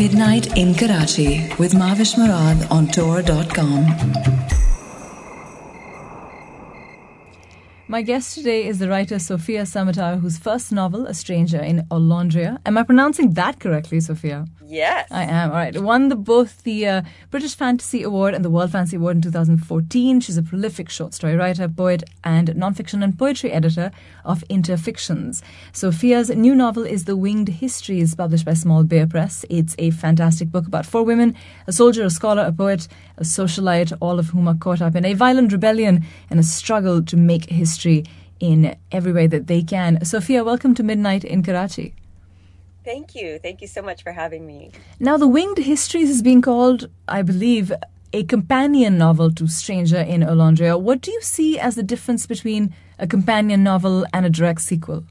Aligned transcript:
Midnight 0.00 0.56
in 0.56 0.74
Karachi 0.74 1.54
with 1.58 1.74
Mahvesh 1.74 2.16
Murad 2.16 2.66
on 2.70 2.86
Tor.com. 2.86 4.49
My 7.90 8.02
guest 8.02 8.36
today 8.36 8.66
is 8.68 8.78
the 8.78 8.88
writer 8.88 9.18
Sofia 9.18 9.62
Samatar, 9.62 10.20
whose 10.20 10.38
first 10.38 10.70
novel, 10.70 11.06
A 11.06 11.12
Stranger 11.12 11.60
in 11.60 11.84
Olondria. 11.90 12.58
Am 12.64 12.78
I 12.78 12.84
pronouncing 12.84 13.34
that 13.34 13.58
correctly, 13.58 13.98
Sofia? 13.98 14.46
Yes. 14.64 15.08
I 15.10 15.24
am. 15.24 15.50
All 15.50 15.56
right. 15.56 15.76
Won 15.82 16.08
the, 16.08 16.14
both 16.14 16.62
the 16.62 16.86
uh, 16.86 17.02
British 17.32 17.56
Fantasy 17.56 18.04
Award 18.04 18.34
and 18.34 18.44
the 18.44 18.50
World 18.50 18.70
Fantasy 18.70 18.94
Award 18.94 19.16
in 19.16 19.22
2014. 19.22 20.20
She's 20.20 20.36
a 20.36 20.44
prolific 20.44 20.88
short 20.88 21.12
story 21.12 21.34
writer, 21.34 21.68
poet, 21.68 22.04
and 22.22 22.50
nonfiction 22.50 23.02
and 23.02 23.18
poetry 23.18 23.50
editor 23.50 23.90
of 24.24 24.44
Interfictions. 24.44 25.42
Sofia's 25.72 26.30
new 26.30 26.54
novel 26.54 26.86
is 26.86 27.06
The 27.06 27.16
Winged 27.16 27.48
Histories, 27.48 28.14
published 28.14 28.44
by 28.44 28.54
Small 28.54 28.84
Beer 28.84 29.08
Press. 29.08 29.44
It's 29.50 29.74
a 29.80 29.90
fantastic 29.90 30.52
book 30.52 30.68
about 30.68 30.86
four 30.86 31.02
women 31.02 31.34
a 31.66 31.72
soldier, 31.72 32.04
a 32.04 32.10
scholar, 32.10 32.44
a 32.44 32.52
poet, 32.52 32.86
a 33.18 33.24
socialite, 33.24 33.92
all 34.00 34.20
of 34.20 34.28
whom 34.28 34.46
are 34.46 34.54
caught 34.54 34.80
up 34.80 34.94
in 34.94 35.04
a 35.04 35.14
violent 35.14 35.50
rebellion 35.50 36.04
and 36.30 36.38
a 36.38 36.44
struggle 36.44 37.02
to 37.02 37.16
make 37.16 37.50
history 37.50 37.79
in 38.40 38.76
every 38.90 39.12
way 39.12 39.26
that 39.26 39.46
they 39.46 39.62
can. 39.62 40.04
Sofia, 40.04 40.42
welcome 40.44 40.74
to 40.74 40.82
Midnight 40.82 41.24
in 41.24 41.42
Karachi. 41.42 41.94
Thank 42.84 43.14
you. 43.14 43.38
Thank 43.38 43.60
you 43.60 43.66
so 43.66 43.82
much 43.82 44.02
for 44.02 44.12
having 44.12 44.46
me. 44.46 44.70
Now, 44.98 45.16
The 45.16 45.28
Winged 45.28 45.58
Histories 45.58 46.08
is 46.08 46.22
being 46.22 46.40
called, 46.40 46.88
I 47.06 47.22
believe, 47.22 47.72
a 48.12 48.24
companion 48.24 48.98
novel 48.98 49.30
to 49.32 49.46
Stranger 49.46 50.00
in 50.00 50.22
Olondria. 50.22 50.80
What 50.80 51.00
do 51.00 51.12
you 51.12 51.20
see 51.20 51.58
as 51.58 51.74
the 51.74 51.82
difference 51.82 52.26
between 52.26 52.74
a 52.98 53.06
companion 53.06 53.62
novel 53.62 54.06
and 54.12 54.26
a 54.26 54.30
direct 54.30 54.62
sequel? 54.62 55.04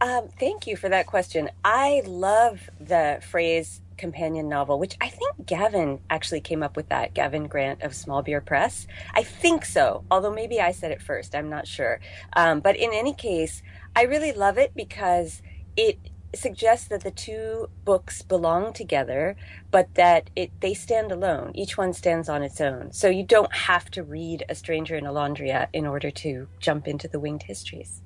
Um, 0.00 0.28
thank 0.38 0.66
you 0.66 0.76
for 0.76 0.88
that 0.88 1.06
question. 1.06 1.48
I 1.64 2.02
love 2.04 2.68
the 2.80 3.20
phrase 3.22 3.80
companion 3.96 4.48
novel, 4.48 4.78
which 4.78 4.96
I 5.00 5.08
think 5.08 5.46
Gavin 5.46 6.00
actually 6.10 6.40
came 6.40 6.62
up 6.62 6.76
with 6.76 6.88
that. 6.88 7.14
Gavin 7.14 7.46
Grant 7.46 7.82
of 7.82 7.94
Small 7.94 8.22
Beer 8.22 8.40
Press. 8.40 8.86
I 9.12 9.22
think 9.22 9.64
so, 9.64 10.04
although 10.10 10.32
maybe 10.32 10.60
I 10.60 10.72
said 10.72 10.90
it 10.90 11.02
first. 11.02 11.34
I'm 11.34 11.48
not 11.48 11.66
sure. 11.66 12.00
Um, 12.34 12.60
but 12.60 12.76
in 12.76 12.90
any 12.92 13.14
case, 13.14 13.62
I 13.96 14.02
really 14.02 14.32
love 14.32 14.58
it 14.58 14.72
because 14.74 15.42
it 15.76 15.98
suggests 16.34 16.88
that 16.88 17.02
the 17.02 17.10
two 17.10 17.68
books 17.84 18.22
belong 18.22 18.72
together, 18.72 19.36
but 19.70 19.94
that 19.94 20.30
it 20.34 20.50
they 20.60 20.74
stand 20.74 21.12
alone. 21.12 21.52
Each 21.54 21.76
one 21.76 21.92
stands 21.92 22.28
on 22.28 22.42
its 22.42 22.60
own. 22.60 22.92
So 22.92 23.08
you 23.08 23.22
don't 23.22 23.54
have 23.54 23.90
to 23.92 24.02
read 24.02 24.44
A 24.48 24.54
Stranger 24.54 24.96
in 24.96 25.06
a 25.06 25.12
Olondria 25.12 25.68
in 25.72 25.86
order 25.86 26.10
to 26.10 26.48
jump 26.58 26.88
into 26.88 27.08
the 27.08 27.20
Winged 27.20 27.44
Histories. 27.44 28.02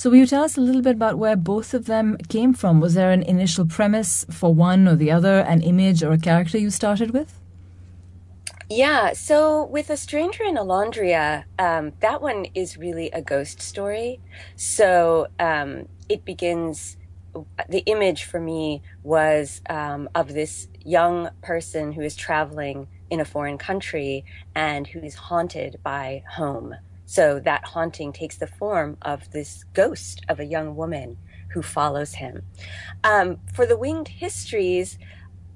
So, 0.00 0.08
will 0.08 0.16
you 0.16 0.26
tell 0.26 0.44
us 0.44 0.56
a 0.56 0.62
little 0.62 0.80
bit 0.80 0.94
about 0.94 1.18
where 1.18 1.36
both 1.36 1.74
of 1.74 1.84
them 1.84 2.16
came 2.30 2.54
from? 2.54 2.80
Was 2.80 2.94
there 2.94 3.10
an 3.10 3.22
initial 3.22 3.66
premise 3.66 4.24
for 4.30 4.54
one 4.54 4.88
or 4.88 4.96
the 4.96 5.10
other, 5.10 5.40
an 5.40 5.60
image 5.60 6.02
or 6.02 6.10
a 6.12 6.16
character 6.16 6.56
you 6.56 6.70
started 6.70 7.10
with? 7.10 7.38
Yeah, 8.70 9.12
so 9.12 9.66
with 9.66 9.90
A 9.90 9.98
Stranger 9.98 10.42
in 10.42 10.54
Olondria, 10.54 11.44
um, 11.58 11.92
that 12.00 12.22
one 12.22 12.46
is 12.54 12.78
really 12.78 13.10
a 13.10 13.20
ghost 13.20 13.60
story. 13.60 14.20
So 14.56 15.26
um, 15.38 15.86
it 16.08 16.24
begins 16.24 16.96
the 17.68 17.80
image 17.80 18.24
for 18.24 18.40
me 18.40 18.80
was 19.02 19.60
um, 19.68 20.08
of 20.14 20.32
this 20.32 20.68
young 20.82 21.28
person 21.42 21.92
who 21.92 22.00
is 22.00 22.16
traveling 22.16 22.88
in 23.10 23.20
a 23.20 23.26
foreign 23.26 23.58
country 23.58 24.24
and 24.54 24.86
who 24.86 25.00
is 25.00 25.14
haunted 25.14 25.78
by 25.82 26.22
home. 26.36 26.76
So 27.10 27.40
that 27.40 27.64
haunting 27.64 28.12
takes 28.12 28.36
the 28.36 28.46
form 28.46 28.96
of 29.02 29.32
this 29.32 29.64
ghost 29.74 30.24
of 30.28 30.38
a 30.38 30.44
young 30.44 30.76
woman 30.76 31.16
who 31.48 31.60
follows 31.60 32.14
him. 32.14 32.44
Um, 33.02 33.40
for 33.52 33.66
the 33.66 33.76
winged 33.76 34.06
histories, 34.06 34.96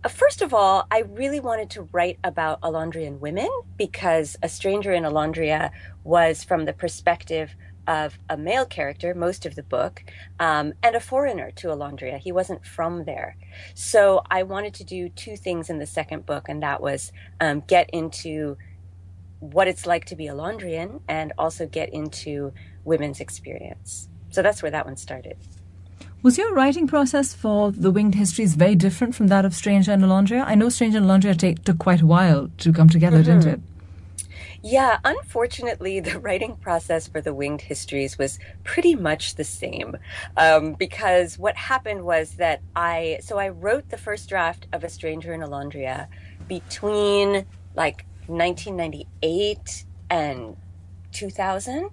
uh, 0.03 0.09
first 0.09 0.43
of 0.43 0.53
all, 0.53 0.89
I 0.91 1.05
really 1.09 1.39
wanted 1.39 1.71
to 1.71 1.83
write 1.93 2.19
about 2.25 2.61
Olondrian 2.63 3.21
women 3.21 3.49
because 3.77 4.37
A 4.43 4.49
Stranger 4.49 4.93
in 4.93 5.05
Olondria 5.05 5.71
was 6.03 6.43
from 6.43 6.65
the 6.65 6.73
perspective 6.73 7.55
of 7.87 8.19
a 8.29 8.37
male 8.37 8.67
character 8.67 9.15
most 9.15 9.47
of 9.47 9.55
the 9.55 9.63
book 9.63 10.03
um, 10.41 10.73
and 10.83 10.97
a 10.97 11.01
foreigner 11.01 11.53
to 11.53 11.69
Olondria. 11.69 12.19
He 12.19 12.33
wasn't 12.33 12.67
from 12.67 13.05
there. 13.05 13.37
So 13.75 14.25
I 14.29 14.43
wanted 14.43 14.75
to 14.75 14.85
do 14.85 15.09
two 15.09 15.37
things 15.37 15.71
in 15.71 15.79
the 15.79 15.87
second 15.87 16.27
book, 16.27 16.49
and 16.49 16.61
that 16.65 16.81
was 16.81 17.13
um, 17.41 17.63
get 17.69 17.89
into 17.91 18.57
what 19.53 19.69
it's 19.69 19.87
like 19.87 20.07
to 20.07 20.17
be 20.17 20.27
a 20.27 20.35
Londrian 20.35 21.01
and 21.09 21.33
also 21.37 21.67
get 21.67 21.93
into 21.93 22.53
women's 22.85 23.21
experience. 23.21 24.09
So 24.31 24.43
that's 24.43 24.63
where 24.63 24.71
that 24.71 24.87
one 24.87 24.97
started. 24.97 25.37
Was 26.23 26.39
your 26.39 26.55
writing 26.55 26.87
process 26.87 27.35
for 27.35 27.71
The 27.71 27.91
Winged 27.91 28.15
Histories 28.15 28.55
very 28.55 28.75
different 28.75 29.15
from 29.15 29.27
that 29.29 29.45
of 29.45 29.55
Stranger 29.55 29.93
in 29.93 30.01
Olondria? 30.01 30.43
I 30.47 30.55
know 30.55 30.71
Stranger 30.71 30.97
in 30.97 31.05
Olondria 31.05 31.37
take, 31.37 31.63
took 31.65 31.79
quite 31.79 32.01
a 32.01 32.07
while 32.07 32.49
to 32.59 32.73
come 32.73 32.89
together, 32.89 33.19
mm-hmm. 33.19 33.41
didn't 33.41 33.47
it? 33.47 33.61
Yeah, 34.63 34.99
unfortunately, 35.05 36.01
the 36.09 36.19
writing 36.19 36.57
process 36.57 37.07
for 37.07 37.21
the 37.21 37.35
Winged 37.35 37.61
Histories 37.61 38.17
was 38.17 38.39
pretty 38.65 38.95
much 38.95 39.35
the 39.35 39.45
same. 39.45 39.99
Um, 40.39 40.73
because 40.73 41.39
what 41.39 41.57
happened 41.57 42.05
was 42.05 42.37
that 42.37 42.63
I, 42.75 43.19
so 43.21 43.37
I 43.37 43.51
wrote 43.51 43.91
the 43.91 43.99
first 43.99 44.27
draft 44.31 44.67
of 44.73 44.83
A 44.83 44.89
Stranger 44.89 45.35
in 45.35 45.43
Olondria 45.43 46.09
between 46.49 47.45
like 47.77 48.07
1998 48.27 49.85
and 50.11 50.57
2000. 51.13 51.91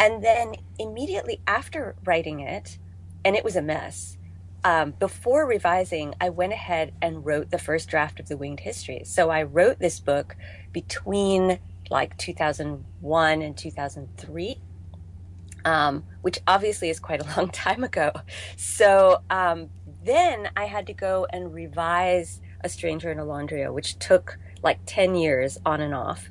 And 0.00 0.22
then 0.22 0.54
immediately 0.78 1.40
after 1.46 1.96
writing 2.04 2.40
it, 2.40 2.78
and 3.24 3.34
it 3.34 3.44
was 3.44 3.56
a 3.56 3.62
mess, 3.62 4.16
um, 4.64 4.92
before 4.98 5.46
revising, 5.46 6.14
I 6.20 6.30
went 6.30 6.52
ahead 6.52 6.92
and 7.00 7.24
wrote 7.24 7.50
the 7.50 7.58
first 7.58 7.88
draft 7.88 8.20
of 8.20 8.28
the 8.28 8.36
Winged 8.36 8.60
Histories. 8.60 9.08
So 9.08 9.30
I 9.30 9.44
wrote 9.44 9.78
this 9.78 10.00
book 10.00 10.36
between 10.72 11.58
like 11.90 12.16
2001 12.18 13.42
and 13.42 13.56
2003, 13.56 14.60
um, 15.64 16.04
which 16.22 16.40
obviously 16.46 16.90
is 16.90 17.00
quite 17.00 17.22
a 17.22 17.36
long 17.36 17.48
time 17.52 17.84
ago. 17.84 18.12
So 18.56 19.22
um, 19.30 19.70
then 20.04 20.50
I 20.56 20.64
had 20.64 20.86
to 20.88 20.92
go 20.92 21.26
and 21.30 21.54
revise 21.54 22.40
A 22.62 22.68
Stranger 22.68 23.10
in 23.10 23.18
a 23.18 23.24
Olondria, 23.24 23.72
which 23.72 23.98
took 23.98 24.38
like 24.62 24.80
10 24.86 25.14
years 25.14 25.58
on 25.64 25.80
and 25.80 25.94
off. 25.94 26.30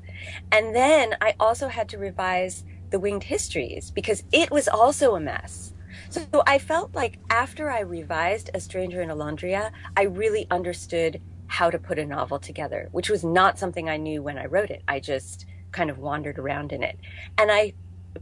And 0.51 0.75
then 0.75 1.15
I 1.21 1.35
also 1.39 1.67
had 1.67 1.87
to 1.89 1.97
revise 1.97 2.63
The 2.89 2.99
Winged 2.99 3.23
Histories 3.23 3.91
because 3.91 4.23
it 4.31 4.51
was 4.51 4.67
also 4.67 5.15
a 5.15 5.19
mess. 5.19 5.73
So 6.09 6.43
I 6.45 6.57
felt 6.59 6.93
like 6.93 7.19
after 7.29 7.69
I 7.69 7.81
revised 7.81 8.49
A 8.53 8.59
Stranger 8.59 9.01
in 9.01 9.09
a 9.09 9.15
Olondria, 9.15 9.71
I 9.95 10.03
really 10.03 10.47
understood 10.49 11.21
how 11.47 11.69
to 11.69 11.79
put 11.79 11.99
a 11.99 12.05
novel 12.05 12.39
together, 12.39 12.89
which 12.91 13.09
was 13.09 13.23
not 13.23 13.57
something 13.57 13.89
I 13.89 13.97
knew 13.97 14.21
when 14.21 14.37
I 14.37 14.45
wrote 14.45 14.69
it. 14.69 14.83
I 14.87 14.99
just 14.99 15.45
kind 15.71 15.89
of 15.89 15.97
wandered 15.97 16.37
around 16.37 16.71
in 16.71 16.83
it. 16.83 16.97
And 17.37 17.51
I, 17.51 17.73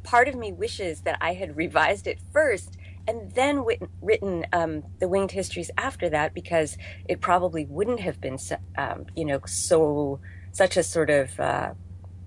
part 0.04 0.28
of 0.28 0.36
me 0.36 0.52
wishes 0.52 1.02
that 1.02 1.18
I 1.22 1.34
had 1.34 1.58
revised 1.58 2.08
it 2.08 2.20
first 2.32 2.78
and 3.08 3.32
then 3.34 3.64
wit- 3.64 3.90
written 4.02 4.46
um, 4.52 4.84
the 5.00 5.08
winged 5.08 5.32
histories 5.32 5.72
after 5.78 6.10
that 6.10 6.34
because 6.34 6.78
it 7.08 7.22
probably 7.22 7.66
wouldn't 7.66 8.00
have 8.00 8.20
been, 8.20 8.38
um, 8.78 9.06
you 9.16 9.26
know, 9.26 9.40
so 9.46 10.20
such 10.52 10.78
a 10.78 10.84
sort 10.84 11.10
of, 11.10 11.40
uh, 11.40 11.74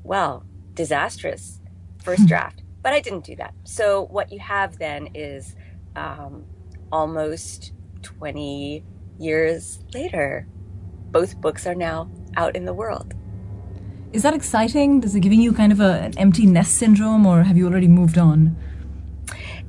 well, 0.02 0.44
disastrous 0.74 1.60
first 2.02 2.22
hmm. 2.22 2.26
draft. 2.26 2.62
But 2.82 2.92
I 2.92 3.00
didn't 3.00 3.24
do 3.24 3.36
that. 3.36 3.54
So 3.64 4.04
what 4.04 4.30
you 4.30 4.38
have 4.38 4.78
then 4.78 5.08
is 5.14 5.56
um, 5.96 6.44
almost 6.92 7.72
20 8.02 8.84
years 9.18 9.80
later, 9.92 10.46
both 11.10 11.40
books 11.40 11.66
are 11.66 11.74
now 11.74 12.10
out 12.36 12.54
in 12.54 12.64
the 12.64 12.74
world. 12.74 13.14
Is 14.12 14.22
that 14.22 14.32
exciting? 14.32 15.00
Does 15.00 15.14
it 15.14 15.20
giving 15.20 15.40
you 15.40 15.52
kind 15.52 15.72
of 15.72 15.80
a, 15.80 16.00
an 16.00 16.16
empty 16.16 16.46
nest 16.46 16.76
syndrome, 16.76 17.26
or 17.26 17.42
have 17.42 17.56
you 17.56 17.66
already 17.66 17.88
moved 17.88 18.16
on? 18.16 18.56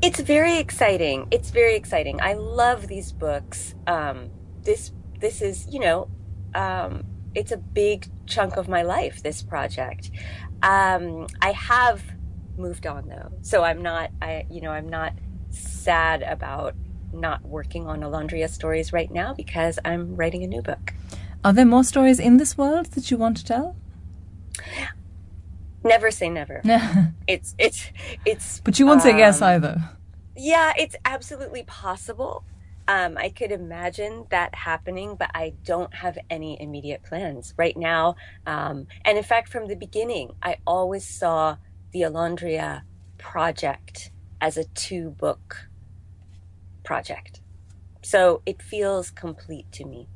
It's 0.01 0.21
very 0.21 0.57
exciting. 0.57 1.27
It's 1.29 1.49
very 1.49 1.75
exciting. 1.75 2.21
I 2.21 2.33
love 2.33 2.87
these 2.87 3.11
books. 3.11 3.75
Um, 3.85 4.29
this 4.63 4.93
this 5.19 5.41
is 5.41 5.67
you 5.69 5.79
know, 5.79 6.09
um, 6.55 7.03
it's 7.35 7.51
a 7.51 7.57
big 7.57 8.07
chunk 8.25 8.55
of 8.55 8.69
my 8.69 8.81
life. 8.81 9.21
This 9.21 9.41
project. 9.41 10.09
Um, 10.63 11.27
I 11.41 11.51
have 11.51 12.01
moved 12.57 12.87
on 12.87 13.09
though, 13.09 13.31
so 13.41 13.63
I'm 13.63 13.81
not. 13.81 14.11
I 14.21 14.45
you 14.49 14.61
know 14.61 14.71
I'm 14.71 14.87
not 14.87 15.13
sad 15.49 16.21
about 16.23 16.75
not 17.11 17.43
working 17.43 17.85
on 17.85 17.99
Olondria 17.99 18.49
stories 18.49 18.93
right 18.93 19.11
now 19.11 19.33
because 19.33 19.79
I'm 19.83 20.15
writing 20.15 20.43
a 20.43 20.47
new 20.47 20.61
book. 20.61 20.93
Are 21.43 21.51
there 21.51 21.65
more 21.65 21.83
stories 21.83 22.19
in 22.19 22.37
this 22.37 22.57
world 22.57 22.87
that 22.93 23.11
you 23.11 23.17
want 23.17 23.35
to 23.37 23.45
tell? 23.45 23.75
Never 25.83 26.11
say 26.11 26.29
never. 26.29 26.61
it's 27.27 27.55
it's 27.57 27.91
it's. 28.25 28.59
But 28.61 28.79
you 28.79 28.85
won't 28.85 29.01
um, 29.01 29.03
say 29.03 29.17
yes 29.17 29.41
um, 29.41 29.49
either. 29.49 29.89
Yeah, 30.35 30.73
it's 30.77 30.95
absolutely 31.05 31.63
possible. 31.63 32.43
Um, 32.87 33.17
I 33.17 33.29
could 33.29 33.51
imagine 33.51 34.25
that 34.31 34.55
happening, 34.55 35.15
but 35.15 35.29
I 35.35 35.53
don't 35.63 35.93
have 35.93 36.17
any 36.29 36.59
immediate 36.59 37.03
plans 37.03 37.53
right 37.55 37.77
now. 37.77 38.15
Um, 38.47 38.87
and 39.05 39.17
in 39.17 39.23
fact, 39.23 39.49
from 39.49 39.67
the 39.67 39.75
beginning, 39.75 40.31
I 40.41 40.57
always 40.65 41.05
saw 41.07 41.57
the 41.91 42.01
Olondria 42.01 42.81
project 43.19 44.09
as 44.41 44.57
a 44.57 44.63
two 44.63 45.11
book 45.11 45.69
project. 46.83 47.41
So 48.01 48.41
it 48.45 48.61
feels 48.61 49.11
complete 49.11 49.71
to 49.73 49.85
me. 49.85 50.07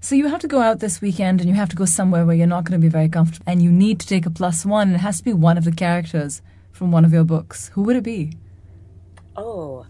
So 0.00 0.14
you 0.14 0.28
have 0.28 0.40
to 0.40 0.48
go 0.48 0.60
out 0.60 0.78
this 0.78 1.00
weekend 1.00 1.40
and 1.40 1.48
you 1.48 1.56
have 1.56 1.68
to 1.70 1.76
go 1.76 1.84
somewhere 1.84 2.24
where 2.24 2.36
you're 2.36 2.46
not 2.46 2.64
going 2.64 2.80
to 2.80 2.84
be 2.84 2.90
very 2.90 3.08
comfortable 3.08 3.44
and 3.48 3.60
you 3.60 3.72
need 3.72 3.98
to 3.98 4.06
take 4.06 4.26
a 4.26 4.30
plus 4.30 4.64
one. 4.64 4.94
It 4.94 4.98
has 4.98 5.18
to 5.18 5.24
be 5.24 5.32
one 5.32 5.58
of 5.58 5.64
the 5.64 5.72
characters 5.72 6.40
from 6.70 6.92
one 6.92 7.04
of 7.04 7.12
your 7.12 7.24
books. 7.24 7.68
Who 7.74 7.82
would 7.82 7.96
it 7.96 8.04
be? 8.04 8.34
Oh, 9.36 9.86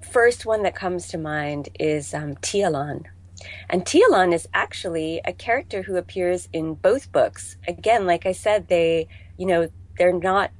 first 0.00 0.46
one 0.46 0.62
that 0.62 0.74
comes 0.74 1.08
to 1.08 1.18
mind 1.18 1.68
is 1.78 2.14
um, 2.14 2.36
Tialon. 2.36 3.04
And 3.68 3.84
Tialon 3.84 4.32
is 4.32 4.48
actually 4.54 5.20
a 5.26 5.32
character 5.32 5.82
who 5.82 5.96
appears 5.96 6.48
in 6.54 6.74
both 6.74 7.12
books. 7.12 7.56
Again, 7.68 8.06
like 8.06 8.24
I 8.24 8.32
said, 8.32 8.68
they, 8.68 9.08
you 9.36 9.46
know, 9.46 9.68
they're 9.98 10.18
not, 10.18 10.52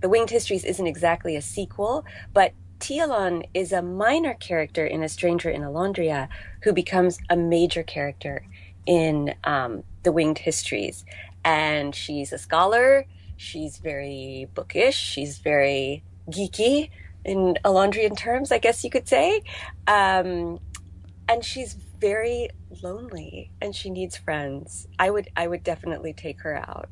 The 0.00 0.08
Winged 0.08 0.30
Histories 0.30 0.64
isn't 0.64 0.86
exactly 0.86 1.36
a 1.36 1.42
sequel, 1.42 2.04
but 2.32 2.52
Tialon 2.78 3.44
is 3.54 3.72
a 3.72 3.82
minor 3.82 4.34
character 4.34 4.86
in 4.86 5.02
A 5.02 5.08
Stranger 5.08 5.50
in 5.50 5.62
Olondria 5.62 6.28
who 6.62 6.72
becomes 6.72 7.18
a 7.30 7.36
major 7.36 7.82
character 7.82 8.46
in 8.86 9.34
um, 9.44 9.84
The 10.02 10.12
Winged 10.12 10.38
Histories. 10.38 11.04
And 11.44 11.94
she's 11.94 12.32
a 12.32 12.38
scholar, 12.38 13.06
she's 13.36 13.78
very 13.78 14.48
bookish, 14.54 14.96
she's 14.96 15.38
very 15.38 16.02
geeky 16.30 16.90
in 17.24 17.58
Olondrian 17.64 18.16
terms, 18.16 18.50
I 18.50 18.58
guess 18.58 18.84
you 18.84 18.90
could 18.90 19.08
say. 19.08 19.42
Um, 19.86 20.58
and 21.28 21.44
she's 21.44 21.74
very 22.00 22.48
lonely 22.82 23.50
and 23.60 23.74
she 23.74 23.90
needs 23.90 24.16
friends. 24.16 24.88
I 24.98 25.10
would 25.10 25.28
I 25.36 25.46
would 25.46 25.62
definitely 25.62 26.12
take 26.12 26.40
her 26.40 26.56
out. 26.56 26.88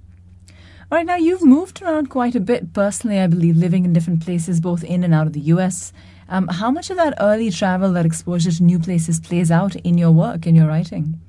All 0.90 0.98
right, 0.98 1.06
now 1.06 1.16
you've 1.16 1.44
moved 1.44 1.82
around 1.82 2.10
quite 2.10 2.36
a 2.36 2.40
bit 2.40 2.72
personally, 2.72 3.18
I 3.18 3.26
believe, 3.26 3.56
living 3.56 3.84
in 3.84 3.92
different 3.92 4.24
places, 4.24 4.60
both 4.60 4.84
in 4.84 5.02
and 5.02 5.12
out 5.12 5.26
of 5.26 5.32
the 5.32 5.40
US. 5.40 5.92
Um, 6.28 6.48
how 6.48 6.70
much 6.70 6.90
of 6.90 6.96
that 6.96 7.14
early 7.20 7.50
travel, 7.50 7.92
that 7.92 8.04
exposure 8.04 8.50
to 8.50 8.62
new 8.62 8.78
places, 8.78 9.20
plays 9.20 9.50
out 9.50 9.76
in 9.76 9.96
your 9.96 10.10
work, 10.10 10.46
in 10.46 10.54
your 10.56 10.66
writing? 10.66 11.20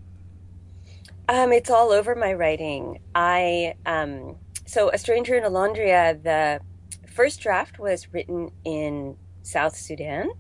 Um, 1.30 1.52
it's 1.52 1.70
all 1.70 1.92
over 1.92 2.16
my 2.16 2.34
writing. 2.34 3.00
I 3.14 3.76
um, 3.86 4.38
so 4.66 4.90
a 4.90 4.98
stranger 4.98 5.36
in 5.36 5.44
Olondria. 5.44 6.22
The 6.22 6.62
first 7.08 7.42
draft 7.42 7.80
was 7.80 8.14
written 8.14 8.52
in 8.64 9.18
South 9.44 9.76
Sudan, 9.76 10.32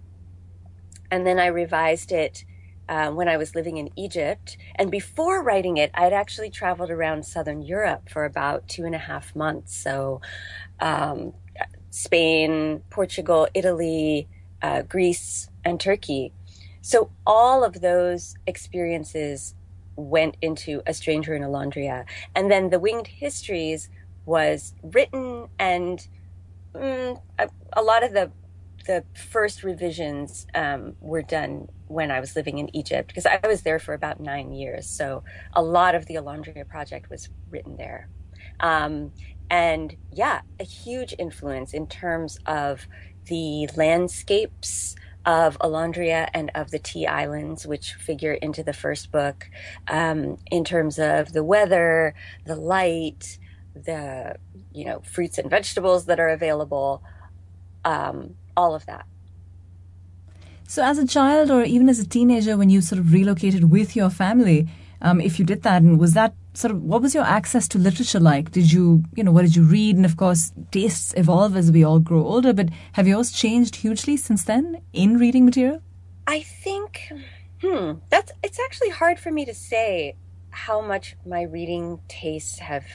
and 1.12 1.27
then 1.27 1.39
I 1.39 1.48
revised 1.48 2.12
it 2.12 2.45
um, 2.89 3.15
when 3.15 3.27
I 3.27 3.38
was 3.38 3.54
living 3.54 3.77
in 3.77 3.89
Egypt. 3.95 4.57
And 4.75 4.89
before 4.89 5.44
writing 5.44 5.77
it, 5.77 5.92
I'd 5.94 6.13
actually 6.13 6.50
traveled 6.50 6.89
around 6.89 7.25
Southern 7.25 7.62
Europe 7.62 8.09
for 8.09 8.25
about 8.25 8.68
two 8.68 8.86
and 8.86 8.95
a 8.95 9.00
half 9.00 9.36
months. 9.36 9.75
So, 9.75 10.21
um, 10.80 11.33
Spain, 11.89 12.81
Portugal, 12.89 13.48
Italy, 13.54 14.27
uh, 14.62 14.81
Greece, 14.83 15.50
and 15.63 15.80
Turkey. 15.80 16.33
So, 16.81 17.12
all 17.25 17.63
of 17.63 17.81
those 17.81 18.36
experiences 18.45 19.56
went 19.98 20.38
into 20.42 20.81
A 20.86 20.94
Stranger 20.94 21.36
in 21.36 21.42
Olondria. 21.42 22.06
And 22.36 22.50
then 22.50 22.69
The 22.69 22.80
Winged 22.80 23.07
Histories 23.07 23.89
was 24.25 24.74
written 24.83 25.48
and 25.57 26.07
mm, 26.74 27.19
a, 27.39 27.50
a 27.74 27.81
lot 27.81 28.04
of 28.04 28.13
the 28.13 28.31
the 28.86 29.04
first 29.13 29.63
revisions 29.63 30.48
um, 30.56 30.95
were 31.01 31.21
done 31.21 31.68
when 31.88 32.09
I 32.09 32.21
was 32.21 32.38
living 32.38 32.57
in 32.57 32.74
Egypt 32.74 33.09
because 33.09 33.25
I 33.25 33.38
was 33.45 33.63
there 33.63 33.80
for 33.80 33.94
about 33.94 34.21
nine 34.21 34.54
years. 34.54 34.88
So 34.88 35.25
a 35.54 35.62
lot 35.62 35.94
of 35.94 36.06
the 36.06 36.15
Olondria 36.15 36.65
project 36.65 37.09
was 37.09 37.27
written 37.50 37.75
there. 37.75 38.07
Um, 38.62 39.12
and 39.50 39.95
yeah, 40.13 40.39
a 40.59 40.63
huge 40.63 41.13
influence 41.19 41.74
in 41.74 41.88
terms 41.88 42.39
of 42.45 42.88
the 43.27 43.68
landscapes 43.75 44.95
of 45.25 45.57
Olondria 45.59 46.29
and 46.33 46.50
of 46.56 46.71
the 46.71 46.79
Tea 46.79 47.06
Islands, 47.06 47.68
which 47.68 47.94
figure 47.94 48.33
into 48.33 48.63
the 48.63 48.74
first 48.74 49.12
book, 49.12 49.50
um, 49.89 50.38
in 50.50 50.63
terms 50.63 50.97
of 50.97 51.33
the 51.33 51.44
weather, 51.44 52.15
the 52.45 52.56
light, 52.56 53.38
the 53.75 54.38
you 54.74 54.85
know 54.85 55.01
fruits 55.01 55.38
and 55.38 55.50
vegetables 55.50 56.06
that 56.06 56.19
are 56.19 56.29
available. 56.29 57.03
Um, 57.83 58.35
all 58.56 58.74
of 58.74 58.85
that. 58.88 59.06
So, 60.68 60.83
as 60.83 60.97
a 60.97 61.07
child 61.07 61.51
or 61.51 61.63
even 61.63 61.88
as 61.88 62.00
a 62.00 62.07
teenager, 62.07 62.57
when 62.57 62.69
you 62.69 62.81
sort 62.81 63.00
of 63.00 63.13
relocated 63.13 63.69
with 63.71 63.95
your 63.95 64.09
family, 64.09 64.68
um, 65.01 65.21
if 65.21 65.39
you 65.39 65.45
did 65.45 65.63
that, 65.63 65.81
and 65.81 66.00
was 66.00 66.13
that 66.13 66.33
sort 66.57 66.71
of 66.71 66.81
what 66.81 67.04
was 67.04 67.13
your 67.13 67.24
access 67.24 67.68
to 67.68 67.77
literature 67.77 68.19
like? 68.19 68.50
Did 68.51 68.71
you, 68.71 69.04
you 69.15 69.24
know, 69.24 69.31
what 69.31 69.44
did 69.44 69.56
you 69.56 69.63
read? 69.63 69.95
And 69.95 70.06
of 70.06 70.18
course, 70.18 70.51
tastes 70.71 71.13
evolve 71.15 71.56
as 71.56 71.71
we 71.71 71.83
all 71.83 72.00
grow 72.00 72.25
older. 72.25 72.51
But 72.51 72.69
have 72.94 73.07
yours 73.07 73.31
changed 73.31 73.75
hugely 73.75 74.18
since 74.18 74.44
then 74.44 74.81
in 74.92 75.19
reading 75.19 75.45
material? 75.45 75.83
I 76.25 76.42
think, 76.42 77.12
hmm, 77.62 78.00
that's 78.09 78.31
it's 78.42 78.59
actually 78.59 78.89
hard 78.89 79.19
for 79.19 79.31
me 79.31 79.45
to 79.45 79.54
say 79.54 80.15
how 80.50 80.81
much 80.81 81.15
my 81.24 81.44
reading 81.44 82.00
tastes 82.07 82.57
have 82.57 82.86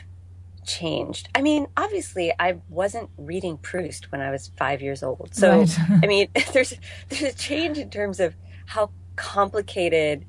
changed. 0.67 1.29
I 1.33 1.41
mean, 1.41 1.69
obviously, 1.77 2.33
I 2.41 2.57
wasn't 2.69 3.11
reading 3.17 3.59
Proust 3.59 4.11
when 4.11 4.21
I 4.21 4.33
was 4.33 4.51
five 4.57 4.83
years 4.83 5.05
old. 5.05 5.31
So, 5.35 5.61
right. 5.61 5.79
I 6.03 6.07
mean, 6.09 6.27
there's 6.53 6.75
there's 7.09 7.23
a 7.23 7.33
change 7.33 7.79
in 7.79 7.91
terms 7.91 8.19
of 8.19 8.35
how 8.67 8.91
complicated 9.15 10.27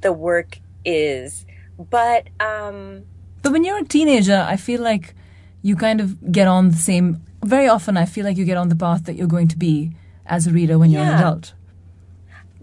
the 0.00 0.12
work 0.12 0.58
is. 0.84 1.46
But 1.90 2.28
um, 2.40 3.04
but 3.42 3.52
when 3.52 3.64
you're 3.64 3.78
a 3.78 3.84
teenager, 3.84 4.44
I 4.48 4.56
feel 4.56 4.80
like 4.80 5.14
you 5.62 5.76
kind 5.76 6.00
of 6.00 6.32
get 6.32 6.48
on 6.48 6.70
the 6.70 6.76
same. 6.76 7.22
Very 7.44 7.68
often, 7.68 7.96
I 7.96 8.04
feel 8.04 8.24
like 8.24 8.36
you 8.36 8.44
get 8.44 8.56
on 8.56 8.68
the 8.68 8.76
path 8.76 9.04
that 9.04 9.16
you're 9.16 9.26
going 9.26 9.48
to 9.48 9.58
be 9.58 9.92
as 10.26 10.46
a 10.46 10.50
reader 10.50 10.78
when 10.78 10.90
you're 10.90 11.02
an 11.02 11.18
adult. 11.18 11.54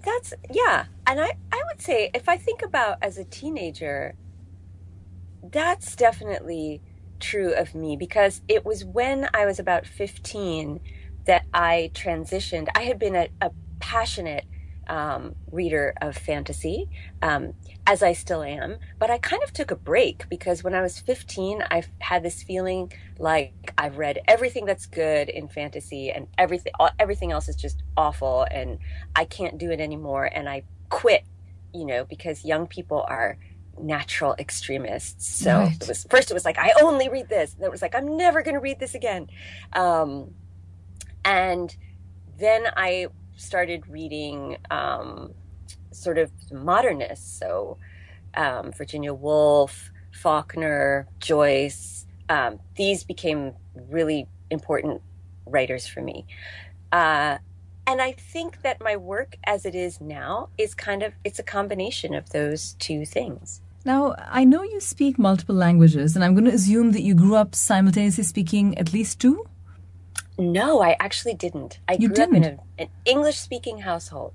That's 0.03 0.33
yeah, 0.51 0.85
and 1.05 1.19
I 1.19 1.37
I 1.51 1.63
would 1.67 1.81
say 1.81 2.09
if 2.13 2.29
I 2.29 2.37
think 2.37 2.61
about 2.61 2.97
as 3.01 3.17
a 3.17 3.25
teenager, 3.25 4.15
that's 5.43 5.95
definitely 5.95 6.81
true 7.19 7.53
of 7.53 7.75
me 7.75 7.97
because 7.97 8.41
it 8.47 8.65
was 8.65 8.85
when 8.85 9.29
I 9.33 9.45
was 9.45 9.59
about 9.59 9.85
15 9.85 10.79
that 11.25 11.45
I 11.53 11.91
transitioned. 11.93 12.67
I 12.75 12.83
had 12.83 12.97
been 12.97 13.15
a, 13.15 13.27
a 13.41 13.51
passionate 13.79 14.45
um, 14.89 15.35
reader 15.51 15.93
of 16.01 16.17
fantasy, 16.17 16.89
um, 17.21 17.53
as 17.87 18.03
I 18.03 18.13
still 18.13 18.43
am, 18.43 18.77
but 18.97 19.09
I 19.09 19.17
kind 19.19 19.41
of 19.43 19.53
took 19.53 19.71
a 19.71 19.75
break 19.75 20.27
because 20.29 20.63
when 20.63 20.73
I 20.73 20.81
was 20.81 20.99
15, 20.99 21.63
I 21.71 21.83
had 21.99 22.23
this 22.23 22.43
feeling 22.43 22.91
like 23.17 23.73
I've 23.77 23.97
read 23.97 24.19
everything 24.27 24.65
that's 24.65 24.85
good 24.85 25.29
in 25.29 25.47
fantasy 25.47 26.11
and 26.11 26.27
everything 26.37 26.73
everything 26.99 27.31
else 27.31 27.47
is 27.47 27.55
just 27.55 27.83
awful 27.95 28.45
and 28.49 28.79
I 29.15 29.25
can't 29.25 29.57
do 29.57 29.71
it 29.71 29.79
anymore 29.79 30.25
and 30.25 30.49
I 30.49 30.63
quit, 30.89 31.23
you 31.73 31.85
know, 31.85 32.03
because 32.03 32.43
young 32.43 32.67
people 32.67 33.05
are 33.07 33.37
natural 33.79 34.35
extremists. 34.39 35.27
So 35.27 35.59
right. 35.59 35.81
it 35.81 35.87
was 35.87 36.05
first 36.09 36.31
it 36.31 36.33
was 36.33 36.45
like 36.45 36.57
I 36.57 36.73
only 36.81 37.09
read 37.09 37.29
this, 37.29 37.53
and 37.53 37.63
it 37.63 37.71
was 37.71 37.81
like 37.81 37.95
I'm 37.95 38.17
never 38.17 38.41
going 38.41 38.55
to 38.55 38.61
read 38.61 38.79
this 38.79 38.95
again. 38.95 39.29
Um, 39.73 40.33
and 41.23 41.75
then 42.37 42.67
I 42.75 43.07
started 43.39 43.87
reading 43.87 44.57
um, 44.69 45.33
sort 45.91 46.17
of 46.17 46.31
modernists, 46.51 47.39
so 47.39 47.77
um, 48.35 48.71
Virginia 48.71 49.13
Woolf, 49.13 49.91
Faulkner, 50.11 51.07
Joyce. 51.19 52.05
Um, 52.27 52.59
these 52.75 53.03
became 53.03 53.53
really 53.89 54.27
important 54.49 55.01
writers 55.45 55.87
for 55.87 56.01
me. 56.01 56.25
Uh, 56.91 57.37
and 57.87 58.01
I 58.01 58.11
think 58.11 58.61
that 58.61 58.81
my 58.81 58.95
work 58.95 59.35
as 59.45 59.65
it 59.65 59.73
is 59.73 59.99
now 59.99 60.49
is 60.57 60.75
kind 60.75 61.01
of 61.01 61.13
it's 61.23 61.39
a 61.39 61.43
combination 61.43 62.13
of 62.13 62.29
those 62.29 62.73
two 62.73 63.05
things. 63.05 63.61
Now, 63.85 64.15
I 64.19 64.43
know 64.43 64.61
you 64.61 64.79
speak 64.79 65.17
multiple 65.17 65.55
languages, 65.55 66.15
and 66.15 66.23
I'm 66.23 66.33
going 66.33 66.45
to 66.45 66.53
assume 66.53 66.91
that 66.91 67.01
you 67.01 67.15
grew 67.15 67.35
up 67.35 67.55
simultaneously 67.55 68.25
speaking 68.25 68.77
at 68.77 68.93
least 68.93 69.19
two? 69.19 69.47
No, 70.39 70.81
I 70.81 70.95
actually 71.01 71.33
didn't. 71.33 71.79
I 71.87 71.93
you 71.93 72.07
grew 72.07 72.15
didn't? 72.15 72.43
up 72.45 72.51
in 72.51 72.59
a, 72.79 72.83
an 72.83 72.89
English 73.03 73.37
speaking 73.37 73.79
household. 73.79 74.33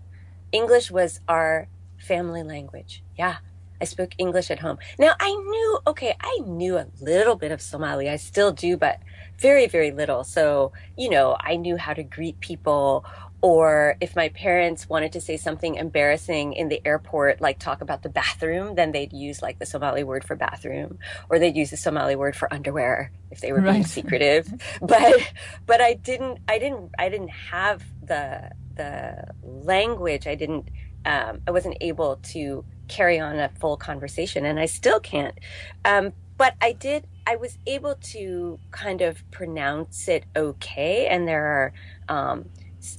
English 0.52 0.90
was 0.90 1.20
our 1.26 1.66
family 1.96 2.42
language. 2.42 3.02
Yeah, 3.16 3.38
I 3.80 3.86
spoke 3.86 4.14
English 4.18 4.50
at 4.50 4.58
home. 4.58 4.78
Now, 4.98 5.14
I 5.18 5.30
knew, 5.30 5.78
okay, 5.86 6.14
I 6.20 6.40
knew 6.44 6.76
a 6.76 6.86
little 7.00 7.36
bit 7.36 7.52
of 7.52 7.62
Somali. 7.62 8.10
I 8.10 8.16
still 8.16 8.52
do, 8.52 8.76
but 8.76 9.00
very, 9.38 9.66
very 9.66 9.90
little. 9.90 10.24
So, 10.24 10.72
you 10.96 11.08
know, 11.08 11.36
I 11.40 11.56
knew 11.56 11.76
how 11.76 11.94
to 11.94 12.02
greet 12.02 12.38
people 12.40 13.04
or 13.44 13.98
if 14.00 14.16
my 14.16 14.30
parents 14.30 14.88
wanted 14.88 15.12
to 15.12 15.20
say 15.20 15.36
something 15.36 15.74
embarrassing 15.74 16.54
in 16.54 16.70
the 16.70 16.80
airport, 16.86 17.42
like 17.42 17.58
talk 17.58 17.82
about 17.82 18.02
the 18.02 18.08
bathroom, 18.08 18.74
then 18.74 18.90
they'd 18.92 19.12
use 19.12 19.42
like 19.42 19.58
the 19.58 19.66
Somali 19.66 20.02
word 20.02 20.24
for 20.24 20.34
bathroom, 20.34 20.98
or 21.28 21.38
they'd 21.38 21.54
use 21.54 21.68
the 21.68 21.76
Somali 21.76 22.16
word 22.16 22.34
for 22.34 22.50
underwear 22.50 23.12
if 23.30 23.42
they 23.42 23.52
were 23.52 23.60
right. 23.60 23.72
being 23.72 23.84
secretive. 23.84 24.50
but 24.80 25.30
but 25.66 25.82
I 25.82 25.92
didn't 25.92 26.38
I 26.48 26.58
didn't 26.58 26.92
I 26.98 27.10
didn't 27.10 27.28
have 27.28 27.84
the 28.02 28.50
the 28.76 29.26
language. 29.42 30.26
I 30.26 30.36
didn't 30.36 30.70
um, 31.04 31.42
I 31.46 31.50
wasn't 31.50 31.76
able 31.82 32.16
to 32.32 32.64
carry 32.88 33.20
on 33.20 33.38
a 33.38 33.50
full 33.60 33.76
conversation, 33.76 34.46
and 34.46 34.58
I 34.58 34.64
still 34.64 35.00
can't. 35.00 35.38
Um, 35.84 36.14
but 36.38 36.54
I 36.62 36.72
did. 36.72 37.06
I 37.26 37.36
was 37.36 37.58
able 37.66 37.96
to 37.96 38.58
kind 38.70 39.02
of 39.02 39.22
pronounce 39.30 40.08
it 40.08 40.24
okay, 40.34 41.08
and 41.08 41.28
there 41.28 41.44
are. 41.44 41.72
Um, 42.08 42.48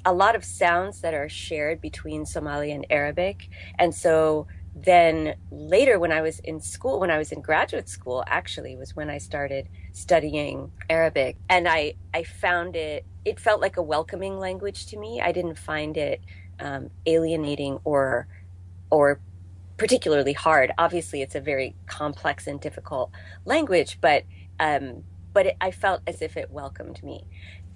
a 0.06 0.14
lot 0.14 0.36
of 0.36 0.44
sounds 0.44 1.02
that 1.02 1.14
are 1.14 1.30
shared 1.30 1.82
between 1.82 2.26
Somali 2.26 2.72
and 2.72 2.86
Arabic. 2.90 3.50
And 3.78 3.94
so 3.94 4.48
then 4.76 5.36
later 5.52 6.00
when 6.00 6.12
I 6.12 6.22
was 6.22 6.40
in 6.40 6.60
school, 6.60 7.00
when 7.00 7.12
I 7.12 7.18
was 7.18 7.32
in 7.32 7.42
graduate 7.42 7.88
school, 7.88 8.24
actually 8.28 8.76
was 8.76 8.96
when 8.96 9.10
I 9.10 9.20
started 9.20 9.70
studying 9.94 10.72
Arabic. 10.90 11.38
And 11.50 11.68
I, 11.68 11.96
I 12.14 12.24
found 12.24 12.76
it, 12.76 13.06
it 13.24 13.40
felt 13.40 13.62
like 13.62 13.78
a 13.78 13.84
welcoming 13.84 14.38
language 14.40 14.88
to 14.88 14.98
me. 14.98 15.22
I 15.22 15.32
didn't 15.32 15.58
find 15.58 15.96
it 15.98 16.22
um, 16.60 16.90
alienating 17.06 17.80
or, 17.84 18.28
or 18.90 19.20
particularly 19.78 20.34
hard. 20.34 20.72
Obviously, 20.78 21.22
it's 21.22 21.36
a 21.36 21.42
very 21.42 21.76
complex 21.86 22.48
and 22.48 22.60
difficult 22.60 23.12
language, 23.46 24.00
but 24.02 24.24
um, 24.60 25.04
but 25.34 25.48
it, 25.48 25.58
I 25.60 25.72
felt 25.72 26.02
as 26.08 26.22
if 26.22 26.38
it 26.38 26.50
welcomed 26.50 27.04
me. 27.04 27.26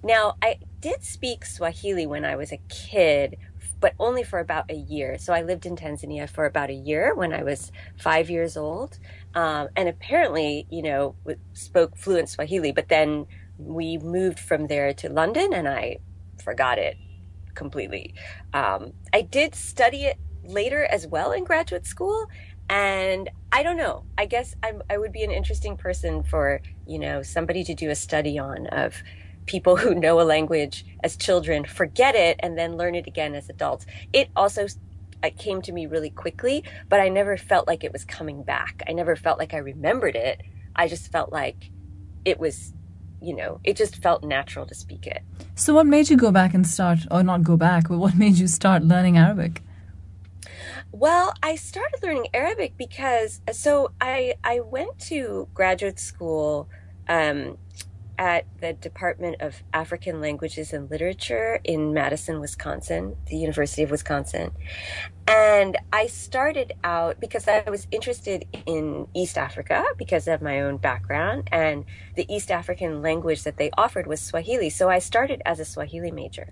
Now, 0.02 0.36
I 0.42 0.58
did 0.80 1.04
speak 1.04 1.44
Swahili 1.44 2.06
when 2.06 2.24
I 2.24 2.36
was 2.36 2.52
a 2.52 2.60
kid, 2.68 3.36
but 3.80 3.94
only 3.98 4.22
for 4.22 4.38
about 4.38 4.70
a 4.70 4.74
year. 4.74 5.18
So 5.18 5.32
I 5.32 5.42
lived 5.42 5.66
in 5.66 5.76
Tanzania 5.76 6.28
for 6.28 6.44
about 6.44 6.70
a 6.70 6.74
year 6.74 7.14
when 7.14 7.32
I 7.32 7.42
was 7.42 7.72
five 7.98 8.28
years 8.30 8.56
old, 8.56 8.98
um, 9.34 9.68
and 9.76 9.88
apparently, 9.88 10.66
you 10.70 10.82
know, 10.82 11.14
spoke 11.52 11.96
fluent 11.96 12.28
Swahili. 12.28 12.72
But 12.72 12.88
then 12.88 13.26
we 13.58 13.98
moved 13.98 14.38
from 14.38 14.66
there 14.66 14.92
to 14.94 15.08
London, 15.08 15.52
and 15.52 15.68
I 15.68 15.98
forgot 16.42 16.78
it 16.78 16.96
completely. 17.54 18.14
Um, 18.52 18.92
I 19.12 19.22
did 19.22 19.54
study 19.54 20.04
it 20.04 20.18
later 20.44 20.84
as 20.84 21.06
well 21.06 21.32
in 21.32 21.44
graduate 21.44 21.86
school, 21.86 22.26
and 22.68 23.28
I 23.52 23.62
don't 23.62 23.76
know. 23.76 24.04
I 24.16 24.26
guess 24.26 24.54
I'm, 24.62 24.82
I 24.88 24.96
would 24.96 25.12
be 25.12 25.24
an 25.24 25.30
interesting 25.30 25.76
person 25.76 26.22
for 26.22 26.60
you 26.86 26.98
know 26.98 27.22
somebody 27.22 27.64
to 27.64 27.74
do 27.74 27.90
a 27.90 27.94
study 27.94 28.38
on 28.38 28.66
of 28.68 29.02
people 29.50 29.76
who 29.76 29.94
know 29.94 30.20
a 30.20 30.22
language 30.22 30.86
as 31.02 31.16
children 31.16 31.64
forget 31.64 32.14
it 32.14 32.38
and 32.40 32.56
then 32.56 32.76
learn 32.76 32.94
it 32.94 33.06
again 33.06 33.34
as 33.34 33.50
adults. 33.50 33.84
It 34.12 34.30
also 34.36 34.68
it 35.22 35.36
came 35.36 35.60
to 35.62 35.72
me 35.72 35.86
really 35.86 36.08
quickly, 36.10 36.64
but 36.88 37.00
I 37.00 37.08
never 37.08 37.36
felt 37.36 37.66
like 37.66 37.84
it 37.84 37.92
was 37.92 38.04
coming 38.04 38.42
back. 38.42 38.82
I 38.88 38.92
never 38.92 39.16
felt 39.16 39.38
like 39.38 39.52
I 39.52 39.58
remembered 39.58 40.16
it. 40.16 40.40
I 40.74 40.88
just 40.88 41.10
felt 41.12 41.30
like 41.32 41.70
it 42.24 42.38
was, 42.38 42.72
you 43.20 43.34
know, 43.34 43.60
it 43.64 43.76
just 43.76 43.96
felt 43.96 44.22
natural 44.24 44.64
to 44.66 44.74
speak 44.74 45.06
it. 45.06 45.22
So, 45.56 45.74
what 45.74 45.86
made 45.86 46.08
you 46.08 46.16
go 46.16 46.30
back 46.30 46.54
and 46.54 46.66
start, 46.66 47.00
or 47.10 47.22
not 47.22 47.42
go 47.42 47.56
back, 47.56 47.88
but 47.88 47.98
what 47.98 48.16
made 48.16 48.36
you 48.36 48.46
start 48.46 48.82
learning 48.84 49.18
Arabic? 49.18 49.62
Well, 50.92 51.34
I 51.42 51.56
started 51.56 51.98
learning 52.02 52.28
Arabic 52.32 52.74
because 52.78 53.40
so 53.52 53.92
I 54.00 54.34
I 54.44 54.60
went 54.60 54.98
to 55.10 55.48
graduate 55.54 55.98
school 55.98 56.68
um, 57.10 57.58
at 58.20 58.44
the 58.60 58.74
Department 58.74 59.36
of 59.40 59.62
African 59.72 60.20
Languages 60.20 60.74
and 60.74 60.90
Literature 60.90 61.58
in 61.64 61.94
Madison, 61.94 62.38
Wisconsin, 62.38 63.16
the 63.28 63.36
University 63.36 63.82
of 63.82 63.90
Wisconsin. 63.90 64.52
And 65.30 65.76
I 65.92 66.08
started 66.08 66.72
out 66.82 67.20
because 67.20 67.46
I 67.46 67.62
was 67.70 67.86
interested 67.92 68.46
in 68.66 69.06
East 69.14 69.38
Africa 69.38 69.84
because 69.96 70.26
of 70.26 70.42
my 70.42 70.60
own 70.60 70.78
background, 70.78 71.48
and 71.52 71.84
the 72.16 72.26
East 72.34 72.50
African 72.50 73.00
language 73.00 73.44
that 73.44 73.56
they 73.56 73.70
offered 73.78 74.08
was 74.08 74.20
Swahili. 74.20 74.70
So 74.70 74.88
I 74.90 74.98
started 74.98 75.40
as 75.46 75.60
a 75.60 75.64
Swahili 75.64 76.10
major. 76.10 76.48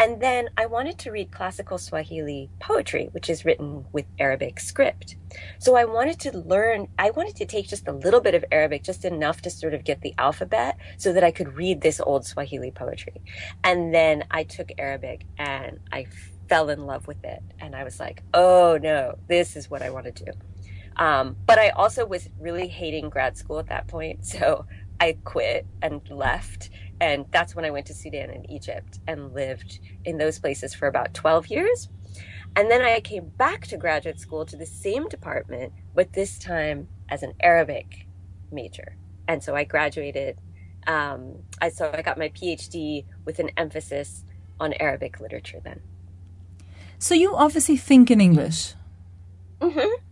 And 0.00 0.20
then 0.20 0.48
I 0.56 0.66
wanted 0.66 0.98
to 0.98 1.12
read 1.12 1.30
classical 1.30 1.78
Swahili 1.78 2.50
poetry, 2.58 3.08
which 3.12 3.30
is 3.30 3.44
written 3.44 3.84
with 3.92 4.06
Arabic 4.18 4.58
script. 4.58 5.14
So 5.60 5.76
I 5.76 5.84
wanted 5.84 6.18
to 6.20 6.36
learn, 6.36 6.88
I 6.98 7.10
wanted 7.10 7.36
to 7.36 7.46
take 7.46 7.68
just 7.68 7.86
a 7.86 7.92
little 7.92 8.20
bit 8.20 8.34
of 8.34 8.44
Arabic, 8.50 8.82
just 8.82 9.04
enough 9.04 9.42
to 9.42 9.50
sort 9.50 9.74
of 9.74 9.84
get 9.84 10.00
the 10.00 10.14
alphabet 10.18 10.76
so 10.96 11.12
that 11.12 11.22
I 11.22 11.30
could 11.30 11.56
read 11.56 11.82
this 11.82 12.00
old 12.00 12.26
Swahili 12.26 12.72
poetry. 12.72 13.22
And 13.62 13.94
then 13.94 14.24
I 14.28 14.42
took 14.42 14.72
Arabic 14.76 15.24
and 15.38 15.78
I 15.92 16.06
fell 16.48 16.70
in 16.70 16.86
love 16.86 17.06
with 17.06 17.24
it. 17.24 17.42
And 17.58 17.74
I 17.74 17.84
was 17.84 18.00
like, 18.00 18.22
oh 18.34 18.78
no, 18.82 19.18
this 19.28 19.56
is 19.56 19.70
what 19.70 19.82
I 19.82 19.90
want 19.90 20.06
to 20.06 20.24
do. 20.24 20.32
Um, 20.96 21.36
but 21.46 21.58
I 21.58 21.68
also 21.70 22.04
was 22.06 22.28
really 22.40 22.68
hating 22.68 23.08
grad 23.10 23.36
school 23.36 23.58
at 23.58 23.68
that 23.68 23.86
point. 23.86 24.24
So 24.24 24.66
I 25.00 25.16
quit 25.24 25.66
and 25.80 26.00
left. 26.10 26.70
And 27.00 27.26
that's 27.30 27.54
when 27.54 27.64
I 27.64 27.70
went 27.70 27.86
to 27.86 27.94
Sudan 27.94 28.30
and 28.30 28.50
Egypt 28.50 28.98
and 29.06 29.32
lived 29.32 29.78
in 30.04 30.18
those 30.18 30.38
places 30.38 30.74
for 30.74 30.88
about 30.88 31.14
12 31.14 31.46
years. 31.48 31.88
And 32.56 32.70
then 32.70 32.82
I 32.82 33.00
came 33.00 33.28
back 33.28 33.66
to 33.68 33.76
graduate 33.76 34.18
school 34.18 34.44
to 34.46 34.56
the 34.56 34.66
same 34.66 35.08
department, 35.08 35.72
but 35.94 36.12
this 36.12 36.38
time 36.38 36.88
as 37.08 37.22
an 37.22 37.34
Arabic 37.40 38.06
major. 38.50 38.96
And 39.28 39.42
so 39.42 39.54
I 39.54 39.64
graduated. 39.64 40.40
Um, 40.86 41.36
I 41.60 41.68
so 41.68 41.90
I 41.92 42.02
got 42.02 42.18
my 42.18 42.30
PhD 42.30 43.04
with 43.24 43.38
an 43.38 43.50
emphasis 43.56 44.24
on 44.58 44.72
Arabic 44.74 45.20
literature 45.20 45.60
then. 45.62 45.80
So 46.98 47.14
you 47.14 47.34
obviously 47.36 47.76
think 47.76 48.10
in 48.10 48.20
English. 48.20 48.74
Mm-hmm. 49.60 50.02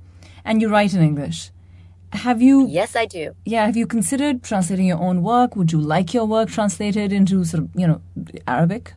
And 0.44 0.60
you 0.60 0.68
write 0.68 0.94
in 0.94 1.02
English. 1.02 1.50
Have 2.12 2.40
you? 2.40 2.66
Yes, 2.68 2.94
I 2.94 3.06
do. 3.06 3.34
Yeah. 3.44 3.66
Have 3.66 3.76
you 3.76 3.86
considered 3.86 4.42
translating 4.42 4.86
your 4.86 4.98
own 4.98 5.22
work? 5.22 5.56
Would 5.56 5.72
you 5.72 5.80
like 5.80 6.14
your 6.14 6.24
work 6.24 6.48
translated 6.48 7.12
into 7.12 7.44
sort 7.44 7.64
of 7.64 7.70
you 7.74 7.86
know 7.86 8.00
Arabic? 8.46 8.94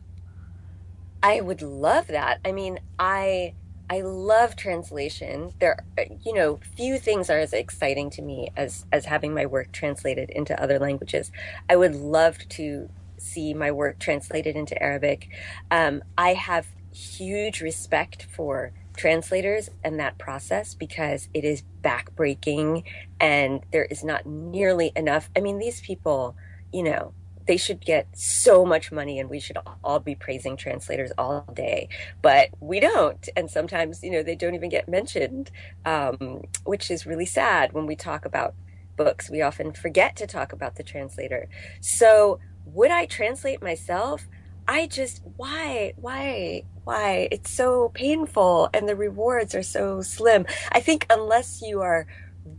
I 1.22 1.40
would 1.40 1.60
love 1.60 2.06
that. 2.06 2.40
I 2.44 2.52
mean, 2.52 2.78
I 2.98 3.54
I 3.90 4.02
love 4.02 4.54
translation. 4.54 5.52
There, 5.58 5.84
you 6.24 6.32
know, 6.32 6.60
few 6.76 6.98
things 6.98 7.28
are 7.28 7.38
as 7.38 7.52
exciting 7.52 8.08
to 8.10 8.22
me 8.22 8.50
as 8.56 8.86
as 8.92 9.06
having 9.06 9.34
my 9.34 9.46
work 9.46 9.72
translated 9.72 10.30
into 10.30 10.60
other 10.62 10.78
languages. 10.78 11.32
I 11.68 11.76
would 11.76 11.96
love 11.96 12.38
to 12.50 12.88
see 13.18 13.52
my 13.52 13.70
work 13.70 13.98
translated 13.98 14.56
into 14.56 14.80
Arabic. 14.80 15.28
Um, 15.70 16.02
I 16.16 16.34
have 16.34 16.68
huge 16.92 17.60
respect 17.60 18.26
for 18.34 18.72
translators 18.96 19.70
and 19.82 19.98
that 19.98 20.18
process 20.18 20.74
because 20.74 21.28
it 21.32 21.44
is 21.44 21.62
backbreaking 21.82 22.84
and 23.18 23.60
there 23.72 23.84
is 23.84 24.04
not 24.04 24.26
nearly 24.26 24.92
enough. 24.96 25.30
I 25.36 25.40
mean, 25.40 25.58
these 25.58 25.80
people, 25.80 26.36
you 26.72 26.82
know, 26.82 27.14
they 27.46 27.56
should 27.56 27.80
get 27.80 28.06
so 28.14 28.64
much 28.64 28.92
money 28.92 29.18
and 29.18 29.28
we 29.28 29.40
should 29.40 29.56
all 29.82 29.98
be 29.98 30.14
praising 30.14 30.56
translators 30.56 31.10
all 31.18 31.44
day 31.52 31.88
but 32.22 32.48
we 32.60 32.78
don't. 32.78 33.28
And 33.34 33.50
sometimes 33.50 34.04
you 34.04 34.10
know 34.10 34.22
they 34.22 34.36
don't 34.36 34.54
even 34.54 34.68
get 34.68 34.88
mentioned 34.88 35.50
um, 35.84 36.42
which 36.64 36.90
is 36.90 37.06
really 37.06 37.26
sad 37.26 37.72
when 37.72 37.86
we 37.86 37.96
talk 37.96 38.24
about 38.24 38.54
books. 38.96 39.30
We 39.30 39.42
often 39.42 39.72
forget 39.72 40.14
to 40.16 40.26
talk 40.26 40.52
about 40.52 40.76
the 40.76 40.82
translator. 40.82 41.48
So 41.80 42.38
would 42.66 42.90
i 42.90 43.06
translate 43.06 43.62
myself 43.62 44.28
I 44.70 44.86
just 44.86 45.20
why 45.36 45.94
why 45.96 46.62
why 46.84 47.26
it's 47.32 47.50
so 47.50 47.88
painful 47.88 48.70
and 48.72 48.88
the 48.88 48.94
rewards 48.94 49.52
are 49.56 49.64
so 49.64 50.00
slim. 50.00 50.46
I 50.70 50.78
think 50.78 51.06
unless 51.10 51.60
you 51.60 51.80
are 51.80 52.06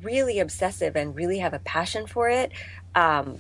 really 0.03 0.39
obsessive 0.39 0.97
and 0.97 1.15
really 1.15 1.39
have 1.39 1.53
a 1.53 1.59
passion 1.59 2.07
for 2.07 2.29
it, 2.29 2.51
um, 2.95 3.39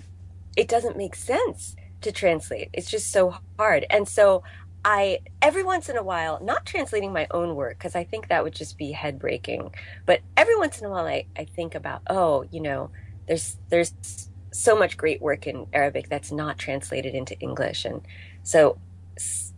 it 0.55 0.69
doesn't 0.69 0.95
make 0.95 1.15
sense 1.15 1.75
to 1.99 2.13
translate. 2.13 2.69
It's 2.71 2.89
just 2.89 3.11
so 3.11 3.35
hard. 3.59 3.85
And 3.89 4.07
so 4.07 4.41
I 4.85 5.19
every 5.41 5.63
once 5.63 5.89
in 5.89 5.97
a 5.97 6.03
while, 6.03 6.39
not 6.41 6.65
translating 6.65 7.11
my 7.11 7.27
own 7.29 7.55
work 7.55 7.77
because 7.77 7.97
I 7.97 8.05
think 8.05 8.29
that 8.29 8.41
would 8.41 8.55
just 8.55 8.77
be 8.77 8.93
head 8.93 9.19
breaking, 9.19 9.75
but 10.05 10.21
every 10.37 10.55
once 10.55 10.79
in 10.79 10.85
a 10.85 10.89
while 10.89 11.07
I, 11.07 11.25
I 11.37 11.43
think 11.43 11.75
about, 11.75 12.03
oh, 12.09 12.45
you 12.51 12.61
know, 12.61 12.89
there's 13.27 13.57
there's 13.67 14.30
so 14.51 14.75
much 14.77 14.97
great 14.97 15.21
work 15.21 15.47
in 15.47 15.65
Arabic 15.73 16.09
that's 16.09 16.31
not 16.31 16.57
translated 16.57 17.15
into 17.15 17.37
English 17.39 17.85
and 17.85 18.01
so 18.43 18.77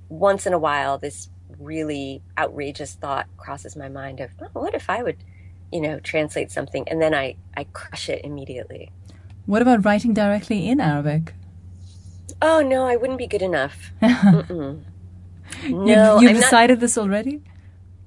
once 0.10 0.46
in 0.46 0.54
a 0.54 0.60
while, 0.60 0.98
this 0.98 1.30
really 1.60 2.22
outrageous 2.38 2.94
thought 2.94 3.28
crosses 3.38 3.76
my 3.76 3.90
mind 3.90 4.20
of, 4.20 4.32
oh, 4.42 4.62
what 4.62 4.74
if 4.74 4.90
I 4.90 5.04
would, 5.04 5.18
you 5.72 5.82
know, 5.82 6.00
translate 6.00 6.52
something? 6.52 6.88
And 6.88 7.02
then 7.02 7.14
I, 7.14 7.36
I 7.56 7.66
crush 7.66 8.10
it 8.10 8.24
immediately. 8.24 8.92
What 9.46 9.62
about 9.62 9.84
writing 9.84 10.14
directly 10.14 10.68
in 10.68 10.80
Arabic? 10.80 11.34
Oh, 12.42 12.62
no, 12.62 12.86
I 12.86 12.96
wouldn't 12.96 13.20
be 13.20 13.28
good 13.28 13.42
enough. 13.42 13.92
no, 14.02 14.80
you, 15.68 16.20
you 16.20 16.34
decided 16.34 16.76
not, 16.76 16.82
this 16.82 16.98
already? 16.98 17.42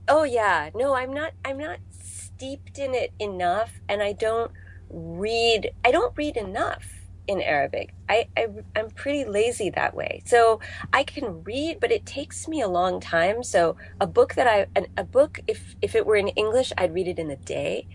Oh, 0.09 0.25
yeah. 0.25 0.71
No, 0.75 0.95
I'm 0.95 1.12
not, 1.12 1.33
I'm 1.45 1.59
not 1.59 1.78
steeped 1.90 2.78
in 2.78 2.95
it 2.95 3.12
enough 3.19 3.81
and 3.88 4.02
I 4.02 4.12
don't 4.12 4.52
read, 4.90 5.71
I 5.85 5.90
don't 5.90 6.16
read 6.16 6.37
enough 6.37 6.85
in 7.26 7.40
Arabic. 7.40 7.93
I, 8.09 8.28
I 8.37 8.47
am 8.75 8.90
pretty 8.90 9.25
lazy 9.25 9.71
that 9.71 9.95
way. 9.95 10.23
So 10.25 10.61
I 10.93 11.05
can 11.05 11.43
read, 11.43 11.78
but 11.81 11.90
it 11.90 12.07
takes 12.07 12.47
me 12.49 12.61
a 12.61 12.69
long 12.69 13.00
time. 13.00 13.43
So 13.43 13.76
a 14.00 14.07
book 14.07 14.35
that 14.35 14.47
I 14.47 14.66
an, 14.76 14.87
a 14.97 15.05
book 15.05 15.40
if 15.47 15.76
if 15.83 15.95
it 15.95 16.07
were 16.07 16.16
in 16.16 16.28
English, 16.28 16.73
I'd 16.78 16.95
read 16.95 17.09
it 17.09 17.19
in 17.19 17.31
a 17.31 17.37
day. 17.37 17.88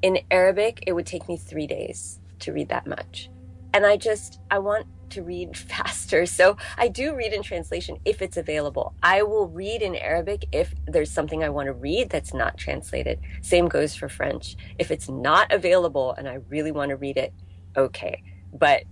In 0.00 0.20
Arabic, 0.30 0.84
it 0.86 0.92
would 0.92 1.06
take 1.06 1.28
me 1.28 1.36
3 1.36 1.66
days 1.66 2.20
to 2.40 2.52
read 2.52 2.68
that 2.68 2.86
much. 2.86 3.30
And 3.74 3.84
I 3.84 3.96
just 3.96 4.40
I 4.50 4.58
want 4.58 4.86
to 5.10 5.22
read 5.22 5.56
faster. 5.74 6.26
So 6.26 6.56
I 6.76 6.88
do 6.88 7.14
read 7.14 7.32
in 7.32 7.42
translation 7.42 7.98
if 8.04 8.22
it's 8.22 8.36
available. 8.36 8.94
I 9.02 9.22
will 9.22 9.48
read 9.48 9.82
in 9.82 9.96
Arabic 9.96 10.46
if 10.52 10.74
there's 10.86 11.10
something 11.10 11.42
I 11.42 11.48
want 11.48 11.66
to 11.66 11.72
read 11.72 12.10
that's 12.10 12.32
not 12.32 12.56
translated. 12.56 13.20
Same 13.42 13.68
goes 13.68 13.94
for 13.94 14.08
French. 14.08 14.56
If 14.78 14.90
it's 14.90 15.08
not 15.08 15.52
available 15.52 16.12
and 16.12 16.28
I 16.28 16.38
really 16.48 16.72
want 16.72 16.90
to 16.90 16.96
read 16.96 17.16
it, 17.16 17.32
okay 17.76 18.22
but 18.52 18.84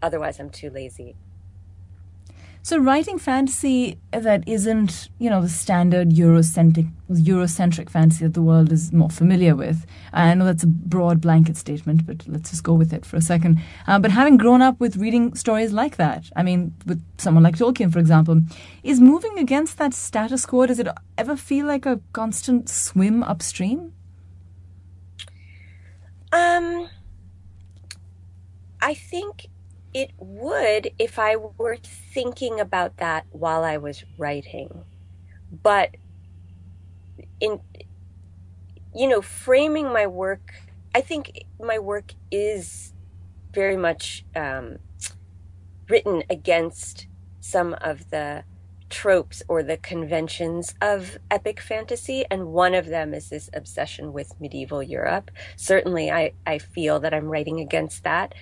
otherwise 0.00 0.40
I'm 0.40 0.50
too 0.50 0.70
lazy. 0.70 1.16
So 2.64 2.78
writing 2.78 3.18
fantasy 3.18 3.98
that 4.12 4.46
isn't, 4.46 5.08
you 5.18 5.28
know, 5.28 5.42
the 5.42 5.48
standard 5.48 6.10
Eurocentric 6.10 6.88
Eurocentric 7.10 7.90
fantasy 7.90 8.24
that 8.24 8.34
the 8.34 8.42
world 8.42 8.70
is 8.70 8.92
more 8.92 9.10
familiar 9.10 9.56
with. 9.56 9.84
I 10.12 10.32
know 10.34 10.44
that's 10.44 10.62
a 10.62 10.68
broad 10.68 11.20
blanket 11.20 11.56
statement, 11.56 12.06
but 12.06 12.26
let's 12.28 12.50
just 12.50 12.62
go 12.62 12.72
with 12.74 12.92
it 12.92 13.04
for 13.04 13.16
a 13.16 13.20
second. 13.20 13.60
Uh, 13.88 13.98
but 13.98 14.12
having 14.12 14.36
grown 14.36 14.62
up 14.62 14.78
with 14.78 14.96
reading 14.96 15.34
stories 15.34 15.72
like 15.72 15.96
that, 15.96 16.30
I 16.36 16.44
mean, 16.44 16.72
with 16.86 17.04
someone 17.18 17.42
like 17.42 17.56
Tolkien, 17.56 17.92
for 17.92 17.98
example, 17.98 18.40
is 18.84 19.00
moving 19.00 19.40
against 19.40 19.78
that 19.78 19.92
status 19.92 20.46
quo. 20.46 20.66
Does 20.66 20.78
it 20.78 20.86
ever 21.18 21.36
feel 21.36 21.66
like 21.66 21.84
a 21.84 22.00
constant 22.12 22.68
swim 22.68 23.24
upstream? 23.24 23.92
Um, 26.32 26.88
I 28.80 28.94
think 28.94 29.48
it 29.94 30.10
would 30.18 30.90
if 30.98 31.18
I 31.18 31.36
were 31.36 31.76
thinking 31.76 32.60
about 32.60 32.96
that 32.98 33.26
while 33.30 33.64
I 33.64 33.76
was 33.76 34.04
writing. 34.18 34.84
But 35.62 35.96
in 37.40 37.60
you 38.94 39.08
know, 39.08 39.22
framing 39.22 39.86
my 39.92 40.06
work, 40.06 40.52
I 40.94 41.00
think 41.00 41.44
my 41.58 41.78
work 41.78 42.12
is 42.30 42.92
very 43.52 43.76
much 43.76 44.24
um, 44.36 44.78
written 45.88 46.22
against 46.28 47.06
some 47.40 47.74
of 47.80 48.10
the 48.10 48.44
tropes 48.88 49.42
or 49.48 49.62
the 49.62 49.78
conventions 49.78 50.74
of 50.82 51.16
epic 51.30 51.60
fantasy 51.60 52.26
and 52.30 52.48
one 52.48 52.74
of 52.74 52.86
them 52.86 53.14
is 53.14 53.30
this 53.30 53.48
obsession 53.54 54.12
with 54.12 54.38
medieval 54.38 54.82
europe 54.82 55.30
certainly 55.56 56.10
i, 56.10 56.30
I 56.46 56.58
feel 56.58 57.00
that 57.00 57.14
i'm 57.14 57.24
writing 57.24 57.58
against 57.58 58.04
that 58.04 58.34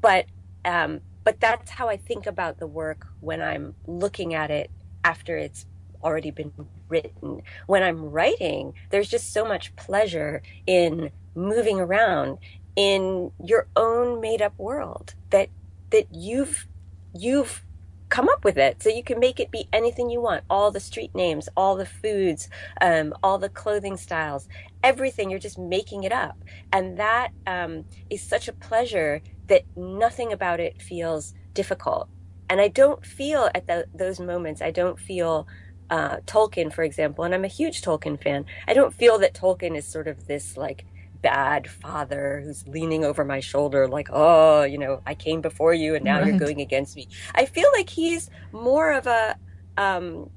but 0.00 0.26
um, 0.64 1.00
but 1.24 1.40
that's 1.40 1.70
how 1.70 1.88
I 1.88 1.96
think 1.96 2.26
about 2.26 2.58
the 2.58 2.66
work 2.66 3.06
when 3.20 3.40
I'm 3.40 3.74
looking 3.86 4.34
at 4.34 4.50
it 4.50 4.70
after 5.02 5.36
it's 5.36 5.66
already 6.02 6.30
been 6.30 6.52
written. 6.88 7.42
When 7.66 7.82
I'm 7.82 8.10
writing, 8.10 8.74
there's 8.90 9.08
just 9.08 9.32
so 9.32 9.44
much 9.44 9.74
pleasure 9.76 10.42
in 10.66 11.10
moving 11.34 11.80
around 11.80 12.38
in 12.76 13.32
your 13.42 13.66
own 13.76 14.20
made 14.20 14.42
up 14.42 14.56
world 14.58 15.14
that 15.30 15.48
that 15.90 16.06
you've 16.12 16.66
you've 17.14 17.64
come 18.08 18.28
up 18.28 18.44
with 18.44 18.58
it. 18.58 18.82
So 18.82 18.90
you 18.90 19.02
can 19.02 19.18
make 19.18 19.40
it 19.40 19.50
be 19.50 19.68
anything 19.72 20.10
you 20.10 20.20
want. 20.20 20.44
All 20.50 20.70
the 20.70 20.80
street 20.80 21.14
names 21.14 21.48
all 21.56 21.74
the 21.76 21.86
foods 21.86 22.48
um, 22.80 23.14
all 23.22 23.38
the 23.38 23.48
clothing 23.48 23.96
styles 23.96 24.48
everything. 24.82 25.30
You're 25.30 25.38
just 25.38 25.58
making 25.58 26.04
it 26.04 26.12
up. 26.12 26.36
And 26.72 26.98
that 26.98 27.30
um, 27.46 27.86
is 28.10 28.22
such 28.22 28.46
a 28.46 28.52
pleasure 28.52 29.22
that 29.46 29.62
nothing 29.76 30.32
about 30.32 30.60
it 30.60 30.80
feels 30.80 31.34
difficult. 31.52 32.08
And 32.48 32.60
I 32.60 32.68
don't 32.68 33.04
feel 33.04 33.50
at 33.54 33.66
the, 33.66 33.86
those 33.94 34.20
moments, 34.20 34.60
I 34.62 34.70
don't 34.70 34.98
feel 34.98 35.46
uh, 35.90 36.16
Tolkien, 36.26 36.72
for 36.72 36.82
example, 36.82 37.24
and 37.24 37.34
I'm 37.34 37.44
a 37.44 37.48
huge 37.48 37.82
Tolkien 37.82 38.22
fan. 38.22 38.44
I 38.66 38.74
don't 38.74 38.92
feel 38.92 39.18
that 39.18 39.34
Tolkien 39.34 39.76
is 39.76 39.86
sort 39.86 40.08
of 40.08 40.26
this 40.26 40.56
like 40.56 40.84
bad 41.22 41.68
father 41.68 42.42
who's 42.44 42.66
leaning 42.68 43.02
over 43.02 43.24
my 43.24 43.40
shoulder, 43.40 43.88
like, 43.88 44.08
oh, 44.12 44.62
you 44.62 44.76
know, 44.76 45.00
I 45.06 45.14
came 45.14 45.40
before 45.40 45.72
you 45.72 45.94
and 45.94 46.04
now 46.04 46.18
right. 46.18 46.26
you're 46.26 46.38
going 46.38 46.60
against 46.60 46.96
me. 46.96 47.08
I 47.34 47.46
feel 47.46 47.68
like 47.74 47.88
he's 47.88 48.28
more 48.52 48.92
of 48.92 49.06
a, 49.06 49.36
um, 49.78 50.28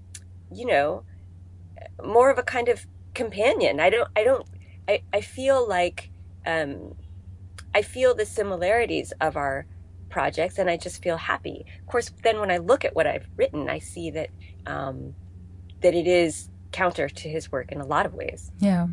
you 0.52 0.66
know, 0.66 1.04
more 2.04 2.30
of 2.30 2.38
a 2.38 2.44
kind 2.44 2.70
of 2.70 2.86
companion. 3.14 3.80
I 3.80 3.90
don't, 3.90 4.10
I 4.16 4.24
don't, 4.24 4.48
I, 4.88 5.02
I 5.14 5.22
feel 5.22 5.68
like, 5.68 6.10
um, 6.46 6.96
I 7.78 7.84
feel 7.84 8.16
the 8.16 8.26
similarities 8.26 9.14
of 9.22 9.38
our 9.38 9.68
projects 10.10 10.58
and 10.58 10.68
I 10.68 10.78
just 10.78 11.04
feel 11.04 11.18
happy. 11.18 11.64
Of 11.80 11.86
course, 11.86 12.10
then 12.24 12.40
when 12.40 12.50
I 12.50 12.58
look 12.58 12.84
at 12.84 12.96
what 12.96 13.06
I've 13.06 13.28
written, 13.36 13.70
I 13.70 13.78
see 13.78 14.10
that 14.18 14.30
um, 14.66 15.14
that 15.82 15.94
it 15.94 16.08
is 16.08 16.50
counter 16.72 17.08
to 17.08 17.30
his 17.30 17.52
work 17.52 17.72
in 17.72 17.80
a 17.80 17.86
lot 17.86 18.08
of 18.08 18.16
ways. 18.16 18.52
Yeah. 18.58 18.88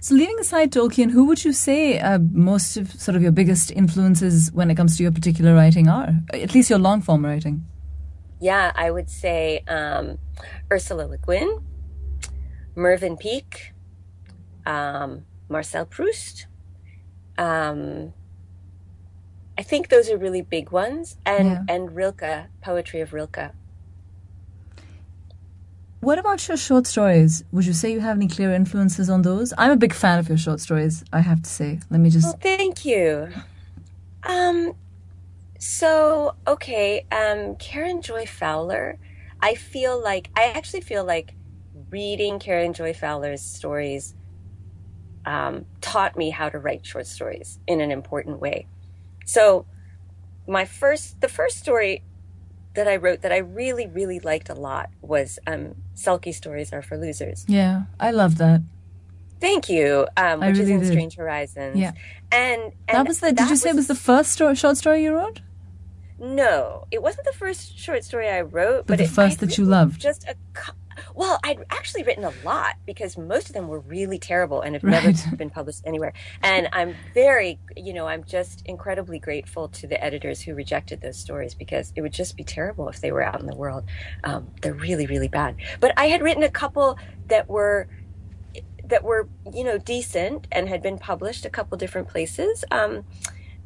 So, 0.00 0.14
leaving 0.14 0.38
aside 0.40 0.72
Tolkien, 0.72 1.10
who 1.10 1.26
would 1.26 1.44
you 1.44 1.52
say 1.52 1.98
uh, 1.98 2.20
most 2.32 2.78
of 2.78 2.90
sort 2.98 3.16
of 3.16 3.22
your 3.22 3.32
biggest 3.32 3.70
influences 3.70 4.50
when 4.52 4.70
it 4.70 4.76
comes 4.76 4.96
to 4.96 5.02
your 5.02 5.12
particular 5.12 5.54
writing 5.54 5.88
are? 5.88 6.14
At 6.32 6.54
least 6.54 6.70
your 6.70 6.78
long 6.78 7.02
form 7.02 7.26
writing. 7.26 7.66
Yeah, 8.40 8.72
I 8.74 8.90
would 8.90 9.10
say 9.10 9.62
um, 9.68 10.18
Ursula 10.72 11.02
Le 11.02 11.18
Guin, 11.18 11.50
Mervyn 12.74 13.18
Peake, 13.18 13.74
um, 14.64 15.26
Marcel 15.50 15.84
Proust, 15.84 16.46
um, 17.38 18.12
I 19.62 19.64
think 19.64 19.90
those 19.90 20.10
are 20.10 20.16
really 20.16 20.42
big 20.42 20.72
ones, 20.72 21.18
and 21.24 21.46
yeah. 21.46 21.62
and 21.68 21.94
Rilke, 21.94 22.48
poetry 22.62 23.00
of 23.00 23.12
Rilke. 23.12 23.52
What 26.00 26.18
about 26.18 26.48
your 26.48 26.56
short 26.56 26.84
stories? 26.88 27.44
Would 27.52 27.66
you 27.66 27.72
say 27.72 27.92
you 27.92 28.00
have 28.00 28.16
any 28.16 28.26
clear 28.26 28.52
influences 28.52 29.08
on 29.08 29.22
those? 29.22 29.54
I'm 29.56 29.70
a 29.70 29.76
big 29.76 29.94
fan 29.94 30.18
of 30.18 30.28
your 30.28 30.36
short 30.36 30.58
stories. 30.58 31.04
I 31.12 31.20
have 31.20 31.42
to 31.42 31.48
say. 31.48 31.78
Let 31.90 32.00
me 32.00 32.10
just. 32.10 32.24
Well, 32.24 32.38
thank 32.40 32.84
you. 32.84 33.28
Um, 34.24 34.74
so 35.60 36.34
okay, 36.44 37.06
um, 37.12 37.54
Karen 37.54 38.02
Joy 38.02 38.26
Fowler. 38.26 38.98
I 39.40 39.54
feel 39.54 40.02
like 40.02 40.28
I 40.36 40.46
actually 40.46 40.80
feel 40.80 41.04
like 41.04 41.34
reading 41.88 42.40
Karen 42.40 42.72
Joy 42.72 42.94
Fowler's 42.94 43.42
stories 43.42 44.16
um, 45.24 45.66
taught 45.80 46.16
me 46.16 46.30
how 46.30 46.48
to 46.48 46.58
write 46.58 46.84
short 46.84 47.06
stories 47.06 47.60
in 47.68 47.80
an 47.80 47.92
important 47.92 48.40
way. 48.40 48.66
So 49.32 49.64
my 50.46 50.66
first, 50.66 51.22
the 51.22 51.28
first 51.28 51.56
story 51.58 52.02
that 52.74 52.86
I 52.86 52.96
wrote 52.96 53.22
that 53.22 53.32
I 53.32 53.38
really, 53.38 53.86
really 53.86 54.20
liked 54.20 54.50
a 54.50 54.54
lot 54.54 54.90
was 55.00 55.38
um, 55.46 55.76
Selkie 55.94 56.34
Stories 56.34 56.72
Are 56.72 56.82
for 56.82 56.98
Losers. 56.98 57.46
Yeah, 57.48 57.84
I 57.98 58.10
love 58.10 58.36
that. 58.38 58.60
Thank 59.40 59.70
you. 59.70 60.06
Um, 60.18 60.40
which 60.40 60.58
really 60.58 60.62
is 60.62 60.70
in 60.70 60.80
did. 60.80 60.88
Strange 60.88 61.16
Horizons. 61.16 61.78
Yeah. 61.78 61.92
And, 62.30 62.72
and 62.88 62.96
that 62.98 63.08
was 63.08 63.20
the, 63.20 63.28
did 63.28 63.38
that 63.38 63.50
you 63.50 63.56
say 63.56 63.70
it 63.70 63.76
was 63.76 63.88
the 63.88 63.94
first 63.94 64.32
story, 64.32 64.54
short 64.54 64.76
story 64.76 65.02
you 65.02 65.14
wrote? 65.14 65.40
No, 66.18 66.86
it 66.90 67.02
wasn't 67.02 67.26
the 67.26 67.32
first 67.32 67.78
short 67.78 68.04
story 68.04 68.28
I 68.28 68.42
wrote, 68.42 68.86
but, 68.86 68.86
but 68.86 68.98
the 68.98 69.04
it, 69.04 69.10
first 69.10 69.40
that 69.40 69.56
you 69.58 69.64
loved. 69.64 70.00
Just 70.00 70.24
a, 70.24 70.36
well, 71.14 71.38
I'd 71.44 71.64
actually 71.70 72.02
written 72.02 72.24
a 72.24 72.32
lot 72.44 72.76
because 72.86 73.16
most 73.16 73.48
of 73.48 73.54
them 73.54 73.68
were 73.68 73.80
really 73.80 74.18
terrible 74.18 74.60
and 74.60 74.74
have 74.74 74.84
right. 74.84 75.04
never 75.04 75.36
been 75.36 75.50
published 75.50 75.82
anywhere. 75.86 76.12
And 76.42 76.68
I'm 76.72 76.94
very, 77.14 77.58
you 77.76 77.92
know, 77.92 78.06
I'm 78.06 78.24
just 78.24 78.62
incredibly 78.66 79.18
grateful 79.18 79.68
to 79.68 79.86
the 79.86 80.02
editors 80.02 80.40
who 80.40 80.54
rejected 80.54 81.00
those 81.00 81.16
stories 81.16 81.54
because 81.54 81.92
it 81.96 82.02
would 82.02 82.12
just 82.12 82.36
be 82.36 82.44
terrible 82.44 82.88
if 82.88 83.00
they 83.00 83.12
were 83.12 83.22
out 83.22 83.40
in 83.40 83.46
the 83.46 83.56
world. 83.56 83.84
Um, 84.24 84.48
they're 84.60 84.74
really, 84.74 85.06
really 85.06 85.28
bad. 85.28 85.56
But 85.80 85.92
I 85.96 86.06
had 86.06 86.22
written 86.22 86.42
a 86.42 86.50
couple 86.50 86.98
that 87.28 87.48
were 87.48 87.88
that 88.84 89.04
were, 89.04 89.26
you 89.54 89.64
know, 89.64 89.78
decent 89.78 90.46
and 90.52 90.68
had 90.68 90.82
been 90.82 90.98
published 90.98 91.46
a 91.46 91.50
couple 91.50 91.78
different 91.78 92.08
places. 92.08 92.64
Um, 92.70 93.04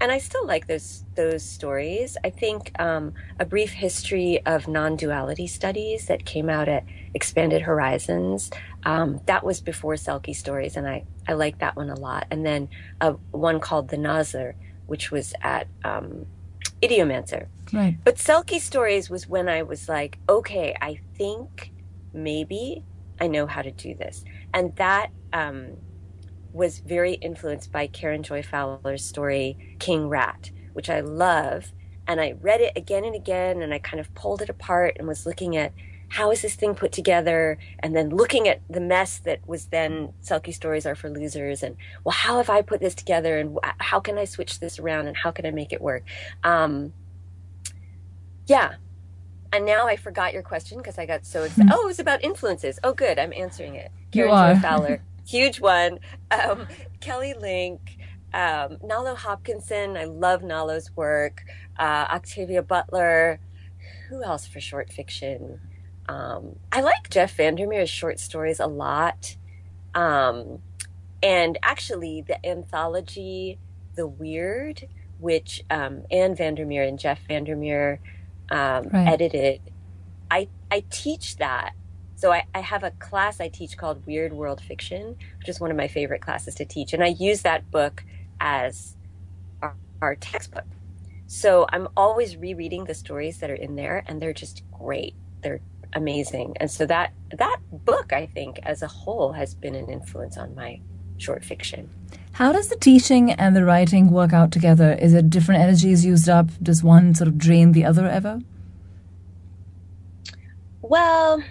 and 0.01 0.13
I 0.13 0.19
still 0.19 0.47
like 0.47 0.67
those 0.67 1.05
those 1.15 1.43
stories. 1.43 2.17
I 2.23 2.31
think 2.31 2.79
um, 2.79 3.15
a 3.39 3.47
brief 3.47 3.73
history 3.73 4.41
of 4.45 4.69
non-duality 4.69 5.47
studies 5.47 6.07
that 6.07 6.25
came 6.25 6.51
out 6.51 6.69
at 6.69 6.85
Expanded 7.15 7.63
Horizons. 7.63 8.51
Um, 8.85 9.21
that 9.27 9.43
was 9.45 9.61
before 9.61 9.95
Selkie 9.95 10.37
Stories, 10.37 10.77
and 10.77 10.87
I 10.87 11.05
I 11.27 11.33
like 11.33 11.59
that 11.61 11.77
one 11.77 11.89
a 11.89 11.99
lot. 11.99 12.27
And 12.31 12.45
then 12.45 12.69
uh, 13.01 13.13
one 13.31 13.59
called 13.59 13.89
The 13.89 13.97
Nazar, 13.97 14.55
which 14.87 15.11
was 15.11 15.33
at 15.41 15.67
um, 15.83 16.27
Ideomancer. 16.83 17.47
Right. 17.73 17.97
But 18.05 18.17
Selkie 18.17 18.61
Stories 18.61 19.09
was 19.09 19.27
when 19.27 19.49
I 19.49 19.63
was 19.63 19.89
like, 19.89 20.19
okay, 20.29 20.77
I 20.81 21.01
think 21.15 21.73
maybe 22.13 22.85
I 23.19 23.29
know 23.29 23.47
how 23.47 23.63
to 23.63 23.71
do 23.71 23.95
this, 23.95 24.25
and 24.53 24.77
that 24.77 25.11
um, 25.33 25.79
was 26.57 26.79
very 26.79 27.15
influenced 27.15 27.71
by 27.71 27.87
Karen 27.87 28.23
Joy 28.23 28.43
Fowler's 28.43 29.05
story 29.05 29.77
King 29.79 30.09
Rat, 30.09 30.51
which 30.73 30.89
I 30.89 31.01
love. 31.01 31.73
And 32.09 32.21
I 32.21 32.35
read 32.41 32.61
it 32.61 32.73
again 32.77 33.05
and 33.05 33.15
again, 33.15 33.63
and 33.63 33.75
I 33.75 33.79
kind 33.79 34.01
of 34.01 34.13
pulled 34.15 34.41
it 34.41 34.49
apart 34.49 34.97
and 34.99 35.07
was 35.07 35.27
looking 35.27 35.57
at 35.57 35.73
how 36.09 36.31
is 36.31 36.41
this 36.41 36.55
thing 36.55 36.75
put 36.75 36.93
together, 36.93 37.59
and 37.81 37.95
then 37.95 38.11
looking 38.11 38.47
at 38.49 38.63
the 38.71 38.81
mess 38.81 39.19
that 39.19 39.41
was 39.47 39.67
then 39.67 40.13
Selkie 40.23 40.55
Stories 40.55 40.87
Are 40.87 40.95
for 40.95 41.11
Losers, 41.11 41.65
and 41.65 41.77
well, 42.05 42.13
how 42.13 42.37
have 42.37 42.49
I 42.49 42.63
put 42.63 42.81
this 42.81 42.95
together, 42.95 43.39
and 43.39 43.59
how 43.79 43.99
can 43.99 44.17
I 44.17 44.25
switch 44.25 44.61
this 44.61 44.79
around, 44.79 45.09
and 45.09 45.17
how 45.17 45.33
can 45.33 45.47
I 45.47 45.51
make 45.51 45.73
it 45.73 45.83
work? 45.83 46.05
Um, 46.45 46.93
yeah, 48.47 48.75
and 49.53 49.67
now 49.67 49.89
I 49.89 49.97
forgot 49.97 50.33
your 50.33 50.43
question 50.43 50.79
because 50.79 50.97
I 50.97 51.07
got 51.07 51.27
so 51.27 51.43
excited. 51.45 51.73
oh, 51.75 51.83
it 51.83 51.87
was 51.87 51.99
about 51.99 52.23
influences. 52.23 52.79
Oh, 52.85 52.93
good, 52.93 53.19
I'm 53.19 53.33
answering 53.33 53.75
it. 53.75 53.91
Karen 54.13 54.31
Joy 54.55 54.61
Fowler 54.61 55.03
huge 55.27 55.61
one. 55.61 55.99
Um, 56.31 56.67
Kelly 57.01 57.35
Link, 57.35 57.99
um, 58.33 58.79
Nalo 58.79 59.17
Hopkinson. 59.17 59.97
I 59.97 60.05
love 60.05 60.43
Nalo's 60.43 60.95
work. 60.97 61.43
Uh, 61.79 62.07
Octavia 62.11 62.63
Butler. 62.63 63.41
Who 64.09 64.23
else 64.23 64.47
for 64.47 64.61
short 64.61 64.93
fiction? 64.93 65.61
Um, 66.09 66.57
I 66.71 66.81
like 66.81 67.11
Jeff 67.11 67.37
VanderMeer's 67.37 67.91
short 67.91 68.21
stories 68.21 68.61
a 68.61 68.67
lot. 68.67 69.37
Um, 69.95 70.61
and 71.23 71.59
actually, 71.63 72.23
the 72.23 72.45
anthology, 72.47 73.59
The 73.97 74.07
Weird, 74.07 74.87
which 75.19 75.65
um, 75.71 76.03
Anne 76.11 76.37
VanderMeer 76.37 76.87
and 76.87 76.99
Jeff 76.99 77.21
VanderMeer 77.29 77.99
um, 78.51 78.89
right. 78.93 79.09
edited, 79.09 79.61
I 80.31 80.49
I 80.71 80.85
teach 80.91 81.37
that. 81.37 81.73
So 82.17 82.33
I, 82.33 82.47
I 82.55 82.61
have 82.61 82.83
a 82.83 82.91
class 82.93 83.41
I 83.41 83.49
teach 83.49 83.77
called 83.77 84.07
Weird 84.07 84.33
World 84.33 84.61
Fiction, 84.61 85.17
which 85.39 85.49
is 85.49 85.61
one 85.61 85.71
of 85.71 85.77
my 85.77 85.87
favorite 85.87 86.23
classes 86.23 86.55
to 86.57 86.65
teach, 86.65 86.93
and 86.93 87.05
I 87.05 87.09
use 87.09 87.43
that 87.43 87.71
book 87.71 88.03
as 88.41 88.97
our, 89.61 89.77
our 90.01 90.17
textbook. 90.17 90.65
So 91.27 91.67
I'm 91.71 91.89
always 91.97 92.37
rereading 92.37 92.85
the 92.85 92.95
stories 92.95 93.39
that 93.39 93.51
are 93.51 93.55
in 93.55 93.77
there, 93.77 94.03
and 94.07 94.21
they're 94.21 94.33
just 94.33 94.63
great. 94.73 95.15
They're 95.43 95.61
amazing, 95.93 96.57
and 96.59 96.71
so 96.71 96.87
that 96.87 97.13
that 97.37 97.59
book, 97.71 98.13
I 98.13 98.27
think, 98.27 98.61
as 98.63 98.83
a 98.83 98.89
whole, 98.89 99.33
has 99.33 99.55
been 99.55 99.75
an 99.75 99.91
influence 99.91 100.39
on 100.39 100.55
my 100.55 100.81
short 101.19 101.45
fiction. 101.45 101.91
How 102.33 102.53
does 102.53 102.69
the 102.69 102.77
teaching 102.77 103.33
and 103.33 103.55
the 103.55 103.65
writing 103.65 104.11
work 104.11 104.33
out 104.33 104.53
together? 104.53 104.93
Is 104.93 105.15
it 105.15 105.31
different 105.31 105.63
energies 105.63 106.05
used 106.05 106.29
up? 106.29 106.49
Does 106.63 106.83
one 106.83 107.15
sort 107.15 107.29
of 107.29 107.39
drain 107.39 107.73
the 107.73 107.85
other 107.85 108.07
ever? 108.07 108.41
Well, 110.83 111.43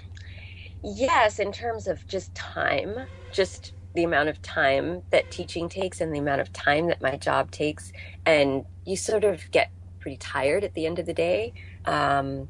yes, 0.86 1.40
in 1.40 1.52
terms 1.52 1.88
of 1.88 2.08
just 2.08 2.34
time, 2.36 3.08
just 3.32 3.74
the 3.96 4.04
amount 4.04 4.30
of 4.30 4.42
time 4.42 5.02
that 5.10 5.32
teaching 5.32 5.68
takes 5.68 6.00
and 6.00 6.14
the 6.14 6.20
amount 6.20 6.42
of 6.42 6.54
time 6.54 6.88
that 6.88 7.02
my 7.02 7.18
job 7.18 7.52
takes. 7.52 7.92
And 8.26 8.66
you 8.86 8.96
sort 8.96 9.24
of 9.24 9.50
get 9.52 9.72
pretty 10.00 10.18
tired 10.18 10.64
at 10.64 10.74
the 10.76 10.86
end 10.86 11.00
of 11.00 11.06
the 11.06 11.14
day. 11.14 11.54
Um, 11.86 12.50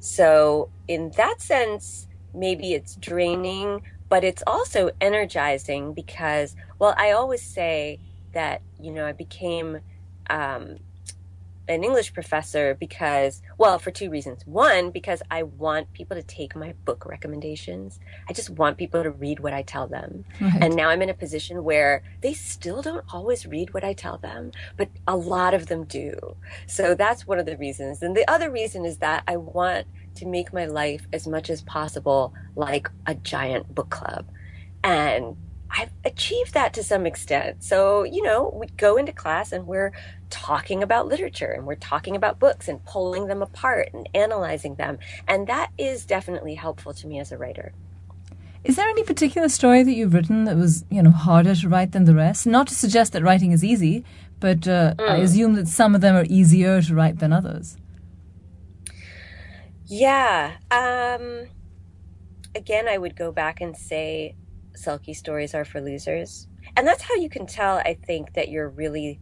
so, 0.00 0.70
in 0.88 1.12
that 1.16 1.40
sense, 1.40 2.08
maybe 2.34 2.72
it's 2.72 2.96
draining, 2.96 3.82
but 4.08 4.24
it's 4.24 4.42
also 4.46 4.90
energizing 5.00 5.92
because, 5.92 6.56
well, 6.78 6.94
I 6.96 7.12
always 7.12 7.42
say 7.42 8.00
that, 8.32 8.62
you 8.80 8.90
know, 8.92 9.06
I 9.06 9.12
became 9.12 9.80
um, 10.30 10.78
an 11.68 11.84
English 11.84 12.14
professor 12.14 12.74
because, 12.74 13.42
well, 13.58 13.78
for 13.78 13.90
two 13.90 14.10
reasons. 14.10 14.46
One, 14.46 14.90
because 14.90 15.22
I 15.30 15.42
want 15.42 15.92
people 15.92 16.16
to 16.16 16.22
take 16.22 16.56
my 16.56 16.74
book 16.84 17.04
recommendations. 17.06 18.00
I 18.28 18.32
just 18.32 18.50
want 18.50 18.78
people 18.78 19.02
to 19.02 19.10
read 19.10 19.40
what 19.40 19.52
I 19.52 19.62
tell 19.62 19.86
them. 19.86 20.24
Right. 20.40 20.62
And 20.62 20.74
now 20.74 20.88
I'm 20.88 21.02
in 21.02 21.10
a 21.10 21.14
position 21.14 21.64
where 21.64 22.02
they 22.20 22.32
still 22.32 22.82
don't 22.82 23.04
always 23.12 23.46
read 23.46 23.74
what 23.74 23.84
I 23.84 23.92
tell 23.92 24.18
them, 24.18 24.52
but 24.76 24.88
a 25.06 25.16
lot 25.16 25.54
of 25.54 25.66
them 25.66 25.84
do. 25.84 26.36
So 26.66 26.94
that's 26.94 27.26
one 27.26 27.38
of 27.38 27.46
the 27.46 27.56
reasons. 27.56 28.02
And 28.02 28.16
the 28.16 28.28
other 28.30 28.50
reason 28.50 28.84
is 28.84 28.98
that 28.98 29.22
I 29.26 29.36
want 29.36 29.86
to 30.16 30.26
make 30.26 30.52
my 30.52 30.66
life 30.66 31.06
as 31.12 31.26
much 31.26 31.50
as 31.50 31.62
possible 31.62 32.34
like 32.56 32.88
a 33.06 33.14
giant 33.14 33.74
book 33.74 33.90
club. 33.90 34.26
And 34.82 35.36
I've 35.70 35.90
achieved 36.04 36.54
that 36.54 36.72
to 36.74 36.82
some 36.82 37.06
extent. 37.06 37.62
So, 37.62 38.02
you 38.02 38.22
know, 38.22 38.52
we 38.54 38.66
go 38.68 38.96
into 38.96 39.12
class 39.12 39.52
and 39.52 39.66
we're 39.66 39.92
talking 40.30 40.82
about 40.82 41.06
literature 41.06 41.52
and 41.52 41.66
we're 41.66 41.74
talking 41.74 42.16
about 42.16 42.38
books 42.38 42.68
and 42.68 42.84
pulling 42.84 43.26
them 43.26 43.42
apart 43.42 43.90
and 43.92 44.08
analyzing 44.14 44.76
them. 44.76 44.98
And 45.26 45.46
that 45.46 45.70
is 45.78 46.04
definitely 46.04 46.54
helpful 46.54 46.94
to 46.94 47.06
me 47.06 47.18
as 47.18 47.32
a 47.32 47.38
writer. 47.38 47.72
Is 48.64 48.76
there 48.76 48.88
any 48.88 49.04
particular 49.04 49.48
story 49.48 49.82
that 49.82 49.92
you've 49.92 50.14
written 50.14 50.44
that 50.44 50.56
was, 50.56 50.84
you 50.90 51.02
know, 51.02 51.10
harder 51.10 51.54
to 51.54 51.68
write 51.68 51.92
than 51.92 52.04
the 52.04 52.14
rest? 52.14 52.46
Not 52.46 52.66
to 52.68 52.74
suggest 52.74 53.12
that 53.12 53.22
writing 53.22 53.52
is 53.52 53.64
easy, 53.64 54.04
but 54.40 54.66
uh, 54.66 54.94
mm. 54.94 55.08
I 55.08 55.16
assume 55.18 55.54
that 55.54 55.68
some 55.68 55.94
of 55.94 56.00
them 56.00 56.16
are 56.16 56.26
easier 56.28 56.82
to 56.82 56.94
write 56.94 57.18
than 57.18 57.32
others. 57.32 57.76
Yeah. 59.86 60.56
Um, 60.70 61.46
again, 62.54 62.88
I 62.88 62.98
would 62.98 63.16
go 63.16 63.32
back 63.32 63.60
and 63.60 63.76
say 63.76 64.34
Selkie 64.78 65.16
stories 65.16 65.54
are 65.54 65.64
for 65.64 65.80
losers. 65.80 66.48
And 66.76 66.86
that's 66.86 67.02
how 67.02 67.14
you 67.14 67.28
can 67.28 67.46
tell, 67.46 67.78
I 67.78 67.94
think, 67.94 68.34
that 68.34 68.48
you're 68.48 68.68
really 68.68 69.20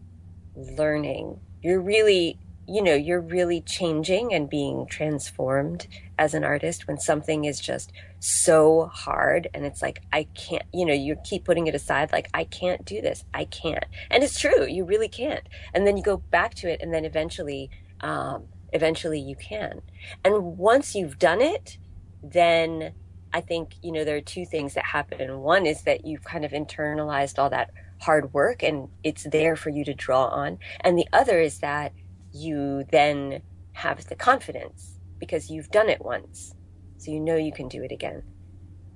learning. 0.54 1.40
You're 1.62 1.80
really, 1.80 2.38
you 2.66 2.82
know, 2.82 2.94
you're 2.94 3.20
really 3.20 3.60
changing 3.60 4.34
and 4.34 4.48
being 4.48 4.86
transformed 4.86 5.86
as 6.18 6.34
an 6.34 6.44
artist 6.44 6.86
when 6.86 6.98
something 6.98 7.44
is 7.44 7.60
just 7.60 7.92
so 8.18 8.86
hard 8.86 9.48
and 9.54 9.64
it's 9.64 9.82
like, 9.82 10.02
I 10.12 10.24
can't, 10.34 10.64
you 10.72 10.84
know, 10.84 10.94
you 10.94 11.16
keep 11.24 11.44
putting 11.44 11.66
it 11.66 11.74
aside, 11.74 12.12
like, 12.12 12.28
I 12.34 12.44
can't 12.44 12.84
do 12.84 13.00
this. 13.00 13.24
I 13.32 13.44
can't. 13.44 13.84
And 14.10 14.24
it's 14.24 14.38
true, 14.38 14.66
you 14.66 14.84
really 14.84 15.08
can't. 15.08 15.46
And 15.74 15.86
then 15.86 15.96
you 15.96 16.02
go 16.02 16.16
back 16.16 16.54
to 16.56 16.70
it 16.70 16.80
and 16.82 16.92
then 16.92 17.04
eventually, 17.04 17.70
um, 18.00 18.44
eventually 18.72 19.20
you 19.20 19.36
can. 19.36 19.82
And 20.24 20.58
once 20.58 20.94
you've 20.94 21.18
done 21.18 21.40
it, 21.40 21.78
then 22.22 22.94
I 23.36 23.42
think, 23.42 23.74
you 23.82 23.92
know, 23.92 24.02
there 24.02 24.16
are 24.16 24.22
two 24.22 24.46
things 24.46 24.72
that 24.74 24.86
happen. 24.86 25.40
One 25.40 25.66
is 25.66 25.82
that 25.82 26.06
you've 26.06 26.24
kind 26.24 26.42
of 26.42 26.52
internalized 26.52 27.38
all 27.38 27.50
that 27.50 27.70
hard 28.00 28.32
work 28.32 28.62
and 28.62 28.88
it's 29.04 29.24
there 29.24 29.56
for 29.56 29.68
you 29.68 29.84
to 29.84 29.92
draw 29.92 30.28
on. 30.28 30.58
And 30.80 30.96
the 30.96 31.06
other 31.12 31.38
is 31.38 31.58
that 31.58 31.92
you 32.32 32.84
then 32.90 33.42
have 33.74 34.06
the 34.06 34.16
confidence 34.16 34.98
because 35.18 35.50
you've 35.50 35.70
done 35.70 35.90
it 35.90 36.02
once. 36.02 36.54
So 36.96 37.10
you 37.10 37.20
know 37.20 37.36
you 37.36 37.52
can 37.52 37.68
do 37.68 37.82
it 37.82 37.92
again. 37.92 38.22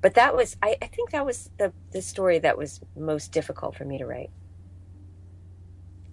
But 0.01 0.15
that 0.15 0.35
was, 0.35 0.57
I, 0.63 0.75
I 0.81 0.87
think 0.87 1.11
that 1.11 1.27
was 1.27 1.51
the, 1.59 1.75
the 1.93 2.01
story 2.01 2.39
that 2.39 2.57
was 2.57 2.81
most 2.97 3.33
difficult 3.33 3.77
for 3.77 3.85
me 3.85 3.99
to 3.99 4.07
write. 4.07 4.31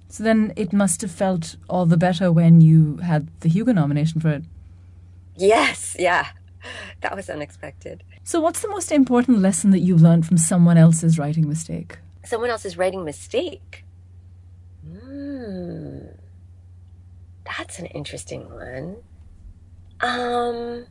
So 0.09 0.25
then 0.25 0.51
it 0.57 0.73
must 0.73 0.99
have 0.99 1.11
felt 1.11 1.55
all 1.69 1.85
the 1.85 1.95
better 1.95 2.29
when 2.29 2.59
you 2.59 2.97
had 2.97 3.29
the 3.39 3.47
Hugo 3.47 3.71
nomination 3.71 4.19
for 4.19 4.31
it. 4.31 4.43
Yes, 5.37 5.95
yeah. 5.97 6.27
That 7.01 7.15
was 7.15 7.29
unexpected. 7.29 8.03
So, 8.23 8.39
what's 8.41 8.61
the 8.61 8.67
most 8.69 8.91
important 8.91 9.39
lesson 9.39 9.71
that 9.71 9.79
you've 9.79 10.01
learned 10.01 10.25
from 10.25 10.37
someone 10.37 10.77
else's 10.77 11.17
writing 11.19 11.47
mistake? 11.47 11.99
Someone 12.25 12.49
else's 12.49 12.77
writing 12.77 13.05
mistake? 13.05 13.85
Hmm. 14.85 15.99
That's 17.45 17.79
an 17.79 17.85
interesting 17.87 18.49
one. 18.49 18.97
Um, 20.01 20.85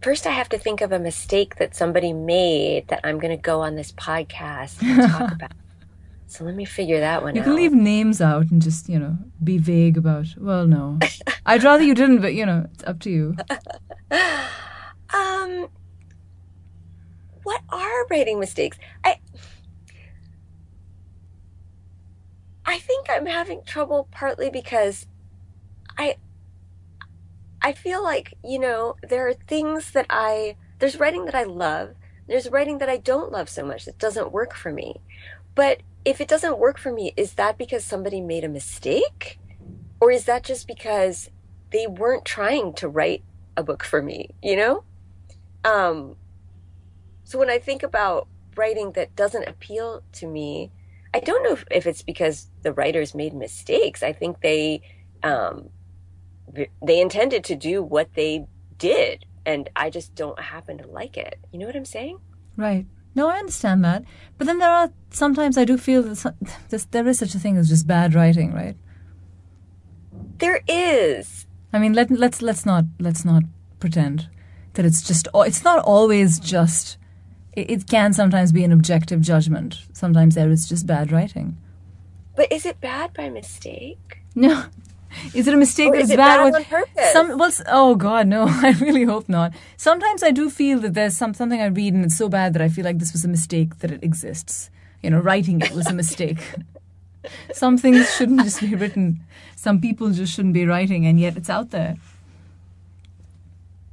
first, 0.00 0.26
I 0.26 0.30
have 0.30 0.48
to 0.50 0.58
think 0.58 0.80
of 0.80 0.92
a 0.92 0.98
mistake 0.98 1.56
that 1.56 1.74
somebody 1.74 2.12
made 2.12 2.88
that 2.88 3.00
I'm 3.04 3.18
going 3.18 3.36
to 3.36 3.42
go 3.42 3.60
on 3.60 3.74
this 3.74 3.92
podcast 3.92 4.82
and 4.82 5.10
talk 5.10 5.32
about. 5.34 5.52
So 6.26 6.44
let 6.44 6.54
me 6.54 6.64
figure 6.64 7.00
that 7.00 7.22
one 7.22 7.34
you 7.34 7.42
out. 7.42 7.46
You 7.46 7.52
can 7.52 7.56
leave 7.56 7.72
names 7.72 8.20
out 8.20 8.50
and 8.50 8.60
just, 8.60 8.88
you 8.88 8.98
know, 8.98 9.18
be 9.42 9.58
vague 9.58 9.96
about, 9.96 10.26
well, 10.38 10.66
no. 10.66 10.98
I'd 11.46 11.62
rather 11.62 11.84
you 11.84 11.94
didn't, 11.94 12.20
but, 12.22 12.34
you 12.34 12.44
know, 12.44 12.66
it's 12.72 12.84
up 12.84 13.00
to 13.00 13.10
you. 13.10 13.36
um, 15.14 15.68
what 17.42 17.60
are 17.68 18.06
writing 18.10 18.40
mistakes? 18.40 18.78
I 19.04 19.18
I 22.66 22.78
think 22.78 23.08
I'm 23.10 23.26
having 23.26 23.62
trouble 23.62 24.08
partly 24.10 24.50
because 24.50 25.06
I 25.98 26.16
I 27.62 27.72
feel 27.72 28.02
like, 28.02 28.34
you 28.42 28.58
know, 28.58 28.96
there 29.06 29.28
are 29.28 29.34
things 29.34 29.92
that 29.92 30.06
I 30.10 30.56
there's 30.78 30.98
writing 30.98 31.26
that 31.26 31.34
I 31.34 31.44
love, 31.44 31.94
there's 32.26 32.50
writing 32.50 32.78
that 32.78 32.88
I 32.88 32.96
don't 32.96 33.30
love 33.30 33.48
so 33.48 33.64
much 33.64 33.84
that 33.84 33.98
doesn't 33.98 34.32
work 34.32 34.54
for 34.54 34.72
me. 34.72 35.00
But 35.54 35.82
if 36.04 36.20
it 36.20 36.28
doesn't 36.28 36.58
work 36.58 36.78
for 36.78 36.92
me, 36.92 37.12
is 37.16 37.34
that 37.34 37.58
because 37.58 37.84
somebody 37.84 38.20
made 38.20 38.44
a 38.44 38.48
mistake? 38.48 39.38
Or 40.00 40.10
is 40.10 40.24
that 40.24 40.42
just 40.42 40.66
because 40.66 41.30
they 41.70 41.86
weren't 41.86 42.24
trying 42.24 42.74
to 42.74 42.88
write 42.88 43.24
a 43.56 43.62
book 43.62 43.84
for 43.84 44.02
me, 44.02 44.30
you 44.42 44.56
know? 44.56 44.84
Um 45.64 46.16
so 47.24 47.38
when 47.38 47.48
I 47.48 47.58
think 47.58 47.82
about 47.82 48.28
writing 48.54 48.92
that 48.92 49.16
doesn't 49.16 49.48
appeal 49.48 50.02
to 50.12 50.26
me, 50.26 50.70
I 51.14 51.20
don't 51.20 51.42
know 51.42 51.56
if, 51.70 51.86
it's 51.86 52.02
because 52.02 52.50
the 52.62 52.72
writers 52.72 53.14
made 53.14 53.34
mistakes. 53.34 54.02
I 54.02 54.12
think 54.12 54.40
they 54.40 54.82
um, 55.22 55.70
they 56.82 57.00
intended 57.00 57.44
to 57.44 57.54
do 57.54 57.82
what 57.82 58.12
they 58.14 58.46
did, 58.78 59.24
and 59.46 59.70
I 59.74 59.90
just 59.90 60.14
don't 60.14 60.38
happen 60.38 60.78
to 60.78 60.86
like 60.86 61.16
it. 61.16 61.38
You 61.52 61.60
know 61.60 61.66
what 61.66 61.76
I'm 61.76 61.84
saying? 61.84 62.18
Right. 62.56 62.86
No, 63.14 63.28
I 63.28 63.38
understand 63.38 63.84
that. 63.84 64.04
But 64.38 64.46
then 64.46 64.58
there 64.58 64.70
are 64.70 64.90
sometimes 65.10 65.56
I 65.56 65.64
do 65.64 65.78
feel 65.78 66.02
that 66.02 66.86
there 66.90 67.06
is 67.06 67.18
such 67.18 67.34
a 67.34 67.38
thing 67.38 67.56
as 67.56 67.68
just 67.68 67.86
bad 67.86 68.14
writing, 68.14 68.52
right? 68.52 68.76
There 70.38 70.60
is. 70.66 71.46
I 71.72 71.78
mean, 71.78 71.92
let 71.92 72.10
let's 72.10 72.42
let's 72.42 72.66
not 72.66 72.84
let's 72.98 73.24
not 73.24 73.44
pretend 73.78 74.28
that 74.74 74.84
it's 74.84 75.02
just 75.02 75.28
it's 75.34 75.64
not 75.64 75.84
always 75.84 76.38
just 76.40 76.98
it, 77.52 77.70
it 77.70 77.86
can 77.88 78.12
sometimes 78.12 78.52
be 78.52 78.64
an 78.64 78.72
objective 78.72 79.20
judgment. 79.20 79.82
Sometimes 79.92 80.34
there 80.34 80.50
is 80.50 80.68
just 80.68 80.86
bad 80.86 81.12
writing. 81.12 81.56
But 82.36 82.50
is 82.50 82.66
it 82.66 82.80
bad 82.80 83.14
by 83.14 83.28
mistake? 83.28 84.18
No. 84.34 84.64
Is 85.34 85.46
it 85.48 85.54
a 85.54 85.56
mistake 85.56 85.92
or 85.92 85.96
that's 85.96 86.08
bad, 86.08 86.16
bad 86.16 86.44
with, 86.44 86.54
on 86.54 86.64
purpose? 86.64 87.12
Some, 87.12 87.38
well, 87.38 87.52
oh 87.68 87.94
God, 87.96 88.26
no! 88.26 88.46
I 88.48 88.70
really 88.80 89.04
hope 89.04 89.28
not. 89.28 89.52
Sometimes 89.76 90.22
I 90.22 90.30
do 90.30 90.50
feel 90.50 90.80
that 90.80 90.94
there's 90.94 91.16
some 91.16 91.34
something 91.34 91.60
I 91.60 91.66
read 91.66 91.94
and 91.94 92.04
it's 92.04 92.16
so 92.16 92.28
bad 92.28 92.52
that 92.54 92.62
I 92.62 92.68
feel 92.68 92.84
like 92.84 92.98
this 92.98 93.12
was 93.12 93.24
a 93.24 93.28
mistake 93.28 93.78
that 93.78 93.90
it 93.90 94.02
exists. 94.02 94.70
You 95.02 95.10
know, 95.10 95.20
writing 95.20 95.60
it 95.60 95.72
was 95.72 95.86
a 95.86 95.92
mistake. 95.92 96.38
some 97.52 97.76
things 97.78 98.14
shouldn't 98.14 98.42
just 98.42 98.60
be 98.60 98.74
written. 98.74 99.20
Some 99.56 99.80
people 99.80 100.10
just 100.10 100.32
shouldn't 100.34 100.54
be 100.54 100.66
writing, 100.66 101.06
and 101.06 101.18
yet 101.18 101.36
it's 101.36 101.50
out 101.50 101.70
there. 101.70 101.96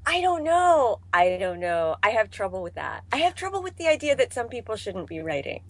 I 0.06 0.20
don't 0.22 0.44
know. 0.44 1.00
I 1.14 1.38
don't 1.40 1.60
know. 1.60 1.96
I 2.02 2.10
have 2.10 2.32
trouble 2.32 2.62
with 2.62 2.76
that. 2.76 3.04
I 3.12 3.18
have 3.18 3.36
trouble 3.36 3.62
with 3.62 3.78
the 3.78 3.88
idea 3.88 4.16
that 4.16 4.34
some 4.34 4.50
people 4.50 4.76
shouldn't 4.76 5.08
be 5.08 5.20
writing. 5.20 5.62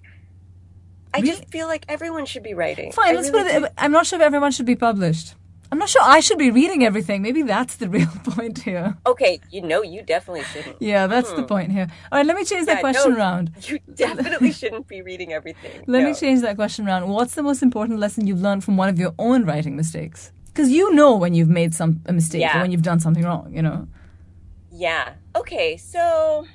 I 1.14 1.20
really? 1.20 1.32
just 1.32 1.50
feel 1.50 1.68
like 1.68 1.86
everyone 1.90 2.26
should 2.26 2.44
be 2.44 2.54
writing. 2.54 2.92
Fine, 2.92 3.10
I 3.10 3.14
let's 3.14 3.30
really 3.30 3.52
put 3.52 3.64
it. 3.64 3.74
I'm 3.78 3.92
not 3.92 4.06
sure 4.06 4.18
if 4.18 4.24
everyone 4.24 4.52
should 4.52 4.66
be 4.66 4.76
published. 4.76 5.36
I'm 5.72 5.78
not 5.78 5.88
sure 5.90 6.02
I 6.04 6.20
should 6.20 6.38
be 6.38 6.52
reading 6.52 6.84
everything. 6.84 7.22
Maybe 7.22 7.44
that's 7.44 7.78
the 7.78 7.88
real 7.98 8.10
point 8.26 8.60
here. 8.60 8.98
Okay, 9.06 9.40
you 9.50 9.62
know 9.62 9.82
you 9.82 10.02
definitely 10.02 10.44
shouldn't. 10.44 10.82
Yeah, 10.82 11.08
that's 11.08 11.32
the 11.32 11.44
point 11.44 11.72
here. 11.72 11.88
All 12.12 12.18
right, 12.18 12.26
let 12.26 12.36
me 12.36 12.44
change 12.44 12.66
that 12.66 12.76
Yeah, 12.78 12.82
question 12.82 13.12
no, 13.14 13.18
round. 13.18 13.52
You 13.62 13.80
definitely 13.94 14.52
shouldn't 14.60 14.88
be 14.88 15.02
reading 15.02 15.32
everything. 15.32 15.84
Let 15.88 16.04
me 16.04 16.14
change 16.14 16.42
that 16.42 16.58
question 16.58 16.88
around. 16.88 17.08
What's 17.08 17.36
the 17.36 17.44
most 17.44 17.64
important 17.64 18.00
lesson 18.00 18.28
you've 18.28 18.42
learned 18.42 18.64
from 18.66 18.76
one 18.76 18.90
of 18.90 19.00
your 19.00 19.14
own 19.18 19.46
writing 19.46 19.76
mistakes? 19.78 20.32
Because 20.48 20.70
you 20.70 20.94
know 20.94 21.16
when 21.16 21.34
you've 21.34 21.50
made 21.50 21.74
some 21.74 22.02
a 22.06 22.12
mistake 22.12 22.54
or 22.54 22.60
when 22.60 22.72
you've 22.72 22.82
done 22.82 23.00
something 23.00 23.24
wrong. 23.24 23.54
You 23.56 23.62
know. 23.62 23.88
Yeah. 24.72 25.14
Okay, 25.36 25.78
so 25.78 26.46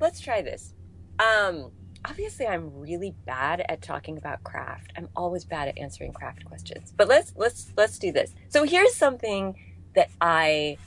let's 0.00 0.20
try 0.20 0.42
this. 0.42 0.74
Um, 1.18 1.70
obviously 2.08 2.46
I'm 2.46 2.78
really 2.78 3.14
bad 3.24 3.64
at 3.68 3.82
talking 3.82 4.16
about 4.16 4.42
craft. 4.44 4.92
I'm 4.96 5.08
always 5.16 5.44
bad 5.44 5.68
at 5.68 5.78
answering 5.78 6.12
craft 6.12 6.44
questions. 6.44 6.92
But 6.96 7.08
let's 7.08 7.32
let's 7.36 7.72
let's 7.76 7.98
do 7.98 8.12
this. 8.12 8.34
So 8.48 8.64
here's 8.64 8.94
something 8.94 9.56
that 9.94 10.10
I 10.20 10.78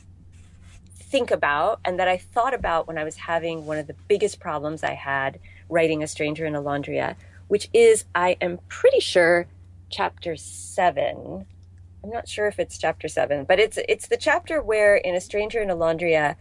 think 0.94 1.32
about 1.32 1.80
and 1.84 2.00
that 2.00 2.08
I 2.08 2.18
thought 2.18 2.54
about 2.54 2.88
when 2.88 2.98
I 2.98 3.04
was 3.04 3.16
having 3.16 3.66
one 3.66 3.78
of 3.78 3.88
the 3.88 3.96
biggest 4.08 4.40
problems 4.40 4.84
I 4.84 4.94
had 4.94 5.40
writing 5.68 6.04
A 6.04 6.08
Stranger 6.08 6.46
in 6.46 6.56
a 6.56 6.62
Olondria, 6.62 7.16
which 7.48 7.70
is 7.74 8.06
I 8.16 8.38
am 8.42 8.60
pretty 8.68 9.00
sure 9.00 9.48
chapter 9.90 10.36
7. 10.36 11.46
I'm 12.02 12.10
not 12.10 12.30
sure 12.30 12.48
if 12.48 12.60
it's 12.60 12.78
chapter 12.78 13.08
7, 13.08 13.44
but 13.44 13.60
it's 13.60 13.78
it's 13.90 14.08
the 14.08 14.18
chapter 14.18 14.62
where 14.62 14.96
in 14.96 15.16
A 15.16 15.22
Stranger 15.22 15.62
in 15.62 15.70
a 15.70 15.76
Olondria 15.76 16.36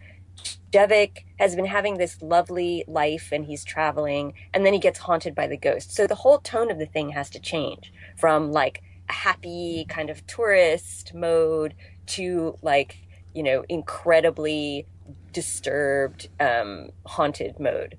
Jevick 0.71 1.25
has 1.39 1.55
been 1.55 1.65
having 1.65 1.97
this 1.97 2.21
lovely 2.21 2.83
life 2.87 3.29
and 3.31 3.45
he's 3.45 3.63
traveling 3.63 4.33
and 4.53 4.65
then 4.65 4.73
he 4.73 4.79
gets 4.79 4.99
haunted 4.99 5.33
by 5.33 5.47
the 5.47 5.57
ghost. 5.57 5.95
So 5.95 6.05
the 6.05 6.15
whole 6.15 6.39
tone 6.39 6.69
of 6.69 6.77
the 6.77 6.85
thing 6.85 7.09
has 7.09 7.29
to 7.31 7.39
change 7.39 7.91
from 8.17 8.51
like 8.51 8.83
a 9.09 9.13
happy 9.13 9.85
kind 9.89 10.09
of 10.09 10.25
tourist 10.27 11.13
mode 11.13 11.73
to 12.07 12.55
like, 12.61 12.97
you 13.33 13.41
know, 13.41 13.63
incredibly 13.67 14.85
disturbed, 15.31 16.29
um, 16.39 16.89
haunted 17.05 17.59
mode. 17.59 17.97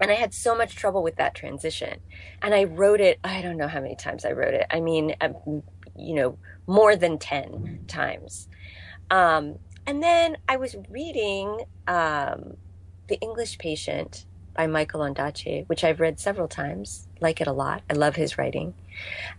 And 0.00 0.10
I 0.10 0.14
had 0.14 0.34
so 0.34 0.54
much 0.54 0.76
trouble 0.76 1.02
with 1.02 1.16
that 1.16 1.34
transition. 1.34 2.00
And 2.42 2.54
I 2.54 2.64
wrote 2.64 3.00
it, 3.00 3.18
I 3.24 3.40
don't 3.40 3.56
know 3.56 3.68
how 3.68 3.80
many 3.80 3.96
times 3.96 4.26
I 4.26 4.32
wrote 4.32 4.52
it. 4.52 4.66
I 4.70 4.80
mean, 4.80 5.14
um, 5.22 5.62
you 5.96 6.14
know, 6.14 6.38
more 6.66 6.96
than 6.96 7.18
10 7.18 7.84
times. 7.86 8.48
Um, 9.10 9.58
and 9.86 10.02
then 10.02 10.36
I 10.48 10.56
was 10.56 10.76
reading 10.90 11.60
um, 11.86 12.56
The 13.08 13.18
English 13.20 13.58
Patient 13.58 14.24
by 14.54 14.66
Michael 14.66 15.00
Ondaatje, 15.00 15.68
which 15.68 15.84
I've 15.84 16.00
read 16.00 16.18
several 16.18 16.48
times, 16.48 17.08
like 17.20 17.40
it 17.40 17.46
a 17.46 17.52
lot. 17.52 17.82
I 17.90 17.94
love 17.94 18.16
his 18.16 18.38
writing. 18.38 18.74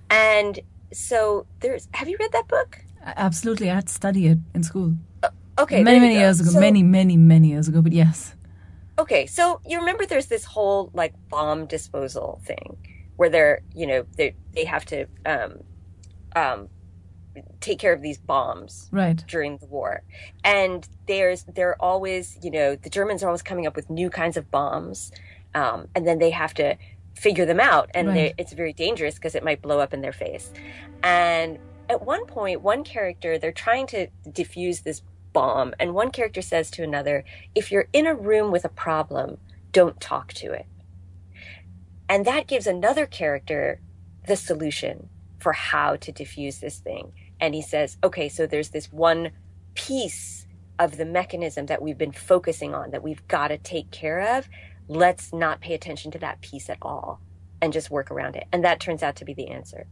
And 0.09 0.59
so 0.93 1.45
there's, 1.59 1.87
have 1.93 2.07
you 2.07 2.17
read 2.19 2.31
that 2.33 2.47
book? 2.47 2.79
Absolutely, 3.03 3.69
I 3.71 3.75
had 3.75 3.87
to 3.87 3.93
study 3.93 4.27
it 4.27 4.37
in 4.53 4.63
school 4.63 4.93
Okay. 5.59 5.81
many 5.81 5.99
many 5.99 6.13
go. 6.13 6.19
years 6.19 6.39
ago. 6.39 6.51
So- 6.51 6.59
many 6.59 6.83
many 6.83 7.17
many 7.17 7.47
years 7.49 7.67
ago. 7.67 7.81
But 7.81 7.93
yes, 7.93 8.35
Okay, 8.99 9.25
so 9.27 9.59
you 9.65 9.79
remember 9.79 10.05
there's 10.05 10.25
this 10.27 10.43
whole 10.43 10.89
like 10.93 11.13
bomb 11.29 11.65
disposal 11.67 12.41
thing 12.45 12.77
where 13.15 13.29
they're, 13.29 13.61
you 13.73 13.87
know, 13.87 14.05
they 14.17 14.35
they 14.53 14.65
have 14.65 14.85
to 14.85 15.05
um, 15.25 15.63
um, 16.35 16.69
take 17.59 17.79
care 17.79 17.93
of 17.93 18.01
these 18.01 18.17
bombs 18.17 18.89
right. 18.91 19.23
during 19.27 19.57
the 19.57 19.65
war, 19.65 20.03
and 20.43 20.87
there's 21.07 21.43
they're 21.43 21.81
always, 21.81 22.37
you 22.41 22.51
know, 22.51 22.75
the 22.75 22.89
Germans 22.89 23.23
are 23.23 23.27
always 23.27 23.41
coming 23.41 23.67
up 23.67 23.75
with 23.75 23.89
new 23.89 24.09
kinds 24.09 24.37
of 24.37 24.49
bombs, 24.51 25.11
um, 25.53 25.87
and 25.95 26.07
then 26.07 26.19
they 26.19 26.31
have 26.31 26.53
to 26.55 26.77
figure 27.15 27.45
them 27.45 27.59
out, 27.59 27.89
and 27.93 28.07
Right. 28.09 28.33
it's 28.37 28.53
very 28.53 28.73
dangerous 28.73 29.15
because 29.15 29.35
it 29.35 29.43
might 29.43 29.61
blow 29.61 29.79
up 29.79 29.93
in 29.93 30.01
their 30.01 30.13
face. 30.13 30.51
And 31.03 31.57
at 31.89 32.05
one 32.05 32.25
point, 32.25 32.61
one 32.61 32.83
character 32.83 33.37
they're 33.37 33.51
trying 33.51 33.87
to 33.87 34.07
defuse 34.27 34.83
this 34.83 35.01
bomb, 35.33 35.73
and 35.79 35.93
one 35.93 36.11
character 36.11 36.41
says 36.41 36.69
to 36.71 36.83
another, 36.83 37.23
"If 37.55 37.71
you're 37.71 37.87
in 37.93 38.05
a 38.07 38.15
room 38.15 38.51
with 38.51 38.65
a 38.65 38.69
problem, 38.69 39.37
don't 39.71 39.99
talk 39.99 40.33
to 40.33 40.51
it." 40.53 40.65
And 42.09 42.25
that 42.25 42.47
gives 42.47 42.67
another 42.67 43.05
character 43.05 43.81
the 44.27 44.35
solution 44.35 45.09
for 45.39 45.53
how 45.53 45.95
to 45.97 46.11
diffuse 46.11 46.59
this 46.59 46.79
thing. 46.79 47.13
And 47.39 47.53
he 47.53 47.61
says, 47.61 47.97
okay, 48.03 48.29
so 48.29 48.47
there's 48.47 48.69
this 48.69 48.91
one 48.91 49.31
piece 49.75 50.47
of 50.79 50.97
the 50.97 51.05
mechanism 51.05 51.65
that 51.67 51.81
we've 51.81 51.97
been 51.97 52.11
focusing 52.11 52.73
on 52.73 52.91
that 52.91 53.03
we've 53.03 53.27
got 53.27 53.49
to 53.49 53.57
take 53.57 53.91
care 53.91 54.37
of. 54.37 54.47
Let's 54.87 55.33
not 55.33 55.61
pay 55.61 55.73
attention 55.73 56.11
to 56.11 56.19
that 56.19 56.41
piece 56.41 56.69
at 56.69 56.77
all 56.81 57.19
and 57.61 57.73
just 57.73 57.89
work 57.89 58.11
around 58.11 58.35
it. 58.35 58.47
And 58.51 58.63
that 58.63 58.79
turns 58.79 59.01
out 59.01 59.15
to 59.17 59.25
be 59.25 59.33
the 59.33 59.49
answer. 59.49 59.87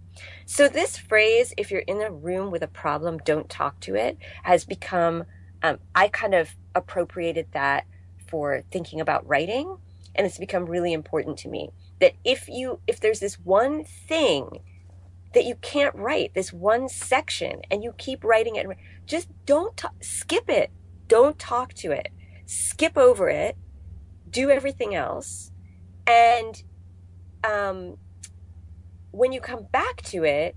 So 0.46 0.68
this 0.68 0.98
phrase, 0.98 1.54
if 1.58 1.72
you're 1.72 1.82
in 1.82 2.02
a 2.02 2.12
room 2.12 2.52
with 2.52 2.62
a 2.62 2.68
problem, 2.68 3.18
don't 3.20 3.50
talk 3.50 3.80
to 3.82 3.96
it, 3.96 4.18
has 4.44 4.66
become, 4.66 5.26
um, 5.64 5.80
I 5.96 6.08
kind 6.08 6.36
of 6.36 6.56
appropriated 6.76 7.48
that 7.54 7.86
for 8.28 8.64
thinking 8.72 9.02
about 9.02 9.28
writing. 9.28 9.78
And 10.14 10.26
it's 10.26 10.38
become 10.38 10.66
really 10.66 10.94
important 10.94 11.38
to 11.40 11.50
me 11.50 11.72
that 12.00 12.14
if 12.24 12.48
you, 12.48 12.80
if 12.88 13.00
there's 13.00 13.20
this 13.20 13.36
one 13.40 13.84
thing 13.84 14.62
that 15.36 15.46
you 15.46 15.56
can't 15.56 15.94
write, 15.94 16.34
this 16.34 16.52
one 16.52 16.90
section, 16.90 17.62
and 17.70 17.84
you 17.84 17.94
keep 17.98 18.24
writing 18.24 18.56
it, 18.56 18.66
just 19.06 19.28
don't 19.46 19.78
ta- 19.78 19.92
skip 20.02 20.50
it. 20.50 20.72
Don't 21.08 21.38
talk 21.38 21.74
to 21.76 21.92
it. 21.92 22.08
Skip 22.48 22.98
over 22.98 23.30
it. 23.30 23.56
Do 24.30 24.50
everything 24.50 24.96
else. 24.96 25.52
And 26.08 26.64
um, 27.44 27.98
when 29.12 29.32
you 29.32 29.42
come 29.42 29.68
back 29.72 30.02
to 30.04 30.24
it, 30.24 30.56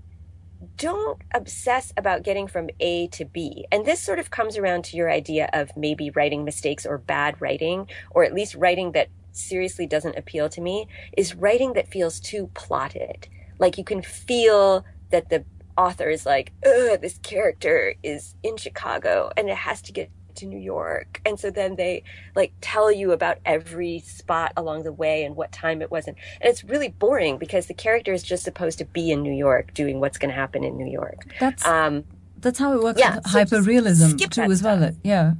don't 0.75 1.21
obsess 1.33 1.93
about 1.95 2.23
getting 2.23 2.47
from 2.47 2.69
A 2.79 3.07
to 3.09 3.25
B. 3.25 3.65
And 3.71 3.85
this 3.85 4.01
sort 4.01 4.19
of 4.19 4.31
comes 4.31 4.57
around 4.57 4.85
to 4.85 4.97
your 4.97 5.11
idea 5.11 5.49
of 5.53 5.75
maybe 5.77 6.09
writing 6.09 6.43
mistakes 6.43 6.85
or 6.85 6.97
bad 6.97 7.39
writing, 7.41 7.87
or 8.11 8.23
at 8.23 8.33
least 8.33 8.55
writing 8.55 8.93
that 8.93 9.09
seriously 9.31 9.85
doesn't 9.85 10.17
appeal 10.17 10.49
to 10.49 10.61
me, 10.61 10.87
is 11.15 11.35
writing 11.35 11.73
that 11.73 11.87
feels 11.87 12.19
too 12.19 12.49
plotted. 12.53 13.27
Like 13.59 13.77
you 13.77 13.83
can 13.83 14.01
feel 14.01 14.85
that 15.11 15.29
the 15.29 15.45
author 15.77 16.09
is 16.09 16.25
like, 16.25 16.51
ugh, 16.65 16.99
this 17.01 17.19
character 17.19 17.95
is 18.03 18.35
in 18.43 18.57
Chicago 18.57 19.31
and 19.37 19.49
it 19.49 19.55
has 19.55 19.81
to 19.83 19.91
get 19.91 20.09
to 20.35 20.45
New 20.45 20.59
York. 20.59 21.21
And 21.25 21.39
so 21.39 21.51
then 21.51 21.75
they 21.75 22.03
like 22.35 22.53
tell 22.61 22.91
you 22.91 23.11
about 23.11 23.37
every 23.45 23.99
spot 23.99 24.53
along 24.57 24.83
the 24.83 24.93
way 24.93 25.23
and 25.23 25.35
what 25.35 25.51
time 25.51 25.81
it 25.81 25.91
was. 25.91 26.07
And, 26.07 26.17
and 26.41 26.49
it's 26.49 26.63
really 26.63 26.89
boring 26.89 27.37
because 27.37 27.67
the 27.67 27.73
character 27.73 28.13
is 28.13 28.23
just 28.23 28.43
supposed 28.43 28.77
to 28.79 28.85
be 28.85 29.11
in 29.11 29.21
New 29.21 29.33
York 29.33 29.73
doing 29.73 29.99
what's 29.99 30.17
going 30.17 30.29
to 30.29 30.35
happen 30.35 30.63
in 30.63 30.77
New 30.77 30.89
York. 30.89 31.25
That's 31.39 31.65
Um, 31.65 32.05
that's 32.37 32.57
how 32.59 32.73
it 32.73 32.81
works 32.81 32.99
yeah, 32.99 33.15
with 33.15 33.27
so 33.27 33.39
hyperrealism 33.39 34.31
too, 34.31 34.41
as 34.43 34.63
well. 34.63 34.77
stuff. 34.77 34.95
Yeah. 35.03 35.33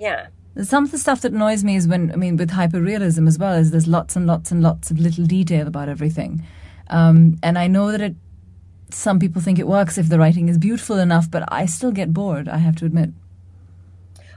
yeah. 0.00 0.28
Some 0.62 0.84
of 0.84 0.90
the 0.90 0.98
stuff 0.98 1.20
that 1.20 1.32
annoys 1.32 1.62
me 1.62 1.76
is 1.76 1.86
when, 1.86 2.10
I 2.10 2.16
mean, 2.16 2.36
with 2.36 2.50
hyperrealism 2.50 3.28
as 3.28 3.38
well, 3.38 3.54
is 3.54 3.70
there's 3.70 3.86
lots 3.86 4.16
and 4.16 4.26
lots 4.26 4.50
and 4.50 4.60
lots 4.60 4.90
of 4.90 4.98
little 4.98 5.24
detail 5.24 5.68
about 5.68 5.88
everything. 5.88 6.44
Um, 6.90 7.38
and 7.42 7.58
I 7.58 7.66
know 7.66 7.90
that 7.92 8.00
it, 8.00 8.14
some 8.90 9.18
people 9.18 9.42
think 9.42 9.58
it 9.58 9.66
works 9.68 9.98
if 9.98 10.08
the 10.08 10.18
writing 10.18 10.48
is 10.48 10.58
beautiful 10.58 10.98
enough, 10.98 11.30
but 11.30 11.44
I 11.52 11.66
still 11.66 11.92
get 11.92 12.12
bored, 12.14 12.48
I 12.48 12.58
have 12.58 12.76
to 12.76 12.86
admit. 12.86 13.10